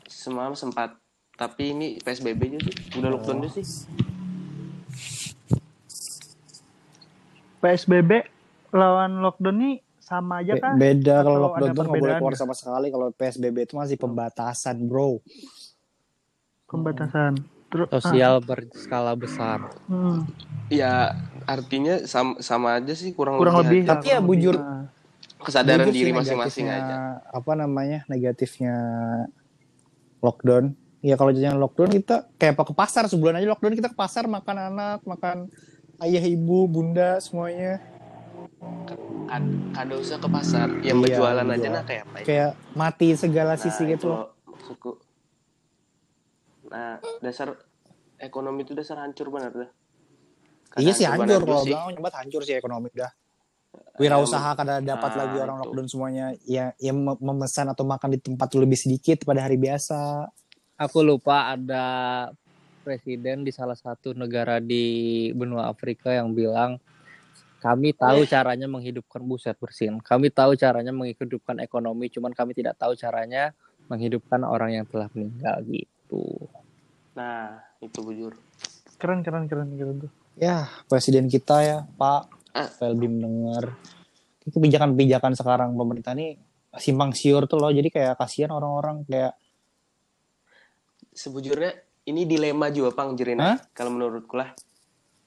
[0.09, 0.95] semalam sempat
[1.39, 3.67] tapi ini PSBB aja sih udah lockdown aja sih
[7.59, 8.11] PSBB
[8.75, 10.75] lawan lockdown nih sama aja Be- kan?
[10.81, 12.87] Beda kalau lockdown ada tuh nggak boleh perbedaan keluar sama sekali.
[12.89, 15.21] Kalau PSBB itu masih pembatasan bro.
[16.65, 17.33] Pembatasan.
[17.69, 19.61] Terus sosial berskala besar
[19.93, 20.25] hmm,
[20.73, 21.13] ya
[21.45, 23.85] artinya sama, sama aja sih kurang, kurang lebih.
[23.85, 24.01] aja.
[24.01, 24.65] Tapi ya bujur- lebih.
[24.65, 24.85] Nah,
[25.45, 28.75] kesadaran Jujur sih diri masing-masing aja Apa namanya negatifnya
[30.25, 30.73] lockdown?
[30.99, 34.27] Ya kalau jajan lockdown kita kayak apa ke pasar sebulan aja lockdown kita ke pasar
[34.27, 35.47] makan anak, makan
[36.03, 37.79] ayah ibu, bunda semuanya.
[39.29, 43.09] Kad- kada usah ke pasar yang Iya, berjualan aja nah kayak apa ya Kayak mati
[43.15, 44.11] segala Nah, sisi itu gitu.
[44.11, 44.93] loh, maksudku
[46.69, 47.55] Nah, dasar
[48.19, 49.71] ekonomi itu dasar hancur benar dah.
[50.77, 53.09] Iya sih hancur kalau bilang nyebat hancur sih ekonomi dah.
[53.97, 55.63] Wirausaha kada dapat ah, lagi orang itu.
[55.65, 60.29] lockdown semuanya ya yang mem- memesan atau makan di tempat lebih sedikit pada hari biasa.
[60.79, 61.85] Aku lupa ada
[62.87, 66.79] presiden di salah satu negara di benua Afrika yang bilang
[67.59, 69.99] kami tahu caranya menghidupkan buset bersin.
[69.99, 73.51] Kami tahu caranya menghidupkan ekonomi, cuman kami tidak tahu caranya
[73.91, 76.47] menghidupkan orang yang telah meninggal gitu.
[77.19, 78.39] Nah, itu bujur.
[79.03, 80.13] Keren keren keren keren tuh.
[80.39, 82.71] Ya presiden kita ya Pak Ah.
[82.81, 83.77] Velbi mendengar
[84.49, 86.41] kebijakan-kebijakan sekarang pemerintah ini
[86.81, 89.37] simpang siur tuh loh jadi kayak kasihan orang-orang kayak
[91.19, 91.75] Sebujurnya
[92.07, 93.19] ini dilema juga Pang?
[93.19, 93.59] Jerina.
[93.75, 94.55] Kalau menurutku lah.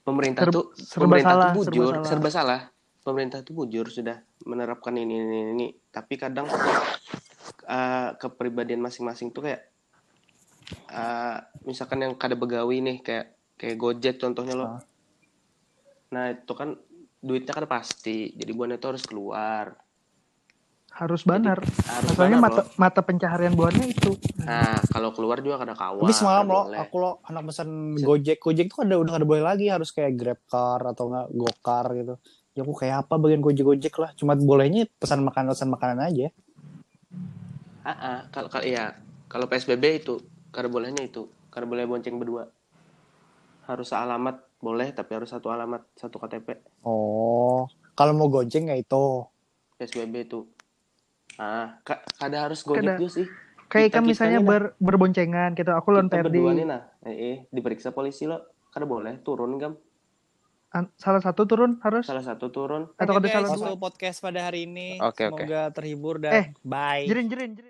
[0.02, 2.60] Pemerintah tuh serba pemerintah salah, tuh bujur, serba serba, salah.
[2.66, 3.04] salah.
[3.04, 4.18] Pemerintah tuh bujur sudah
[4.48, 5.68] menerapkan ini ini ini.
[5.92, 6.48] Tapi kadang
[7.68, 9.62] eh, kepribadian masing-masing tuh kayak
[10.90, 11.38] eh,
[11.68, 14.70] misalkan yang kada begawi nih kayak kayak Gojek contohnya loh.
[14.74, 14.82] Ah.
[16.12, 16.74] Nah, itu kan
[17.22, 18.34] duitnya kan pasti.
[18.34, 19.78] Jadi buahnya itu harus keluar.
[20.92, 21.58] Harus banar.
[21.64, 22.66] Harus Masalahnya banar mata loh.
[22.78, 24.12] mata pencaharian buahnya itu.
[24.44, 26.04] Nah, kalau keluar juga kada kawan.
[26.04, 26.80] Tapi semalam loh, boleh.
[26.84, 30.40] aku lo anak pesan Gojek, Gojek tuh ada udah ada boleh lagi harus kayak Grab
[30.46, 32.16] car atau enggak Gokar gitu.
[32.52, 36.28] Ya aku kayak apa bagian Gojek Gojek lah, cuma bolehnya pesan makanan pesan makanan aja.
[37.82, 38.94] Ah, ah, kalau kalau iya,
[39.26, 40.22] kalau PSBB itu
[40.54, 42.52] kada bolehnya itu, kada boleh bonceng berdua.
[43.66, 46.62] Harus sealamat boleh, tapi harus satu alamat, satu KTP.
[46.86, 47.66] Oh,
[47.98, 49.26] kalau mau gonceng ya itu.
[49.82, 50.46] PSBB itu.
[51.42, 52.96] Ah, ka- kada harus gojek Kada.
[52.96, 53.26] juga sih.
[53.66, 54.46] Kayak Kita- kan kita misalnya nah.
[54.46, 55.72] ber, berboncengan gitu.
[55.72, 58.38] Aku lawan Kita berdua nih nah, eh, eh, diperiksa polisi lo,
[58.70, 59.74] kada boleh turun gam.
[60.72, 62.88] An- Salah satu turun harus Salah satu turun.
[62.96, 63.76] atau ada salah dua.
[63.76, 64.96] podcast pada hari ini.
[64.98, 65.44] Oke, oke.
[65.44, 67.04] Semoga terhibur dan Eh, bye.
[67.04, 67.70] Jirin jirin jirin.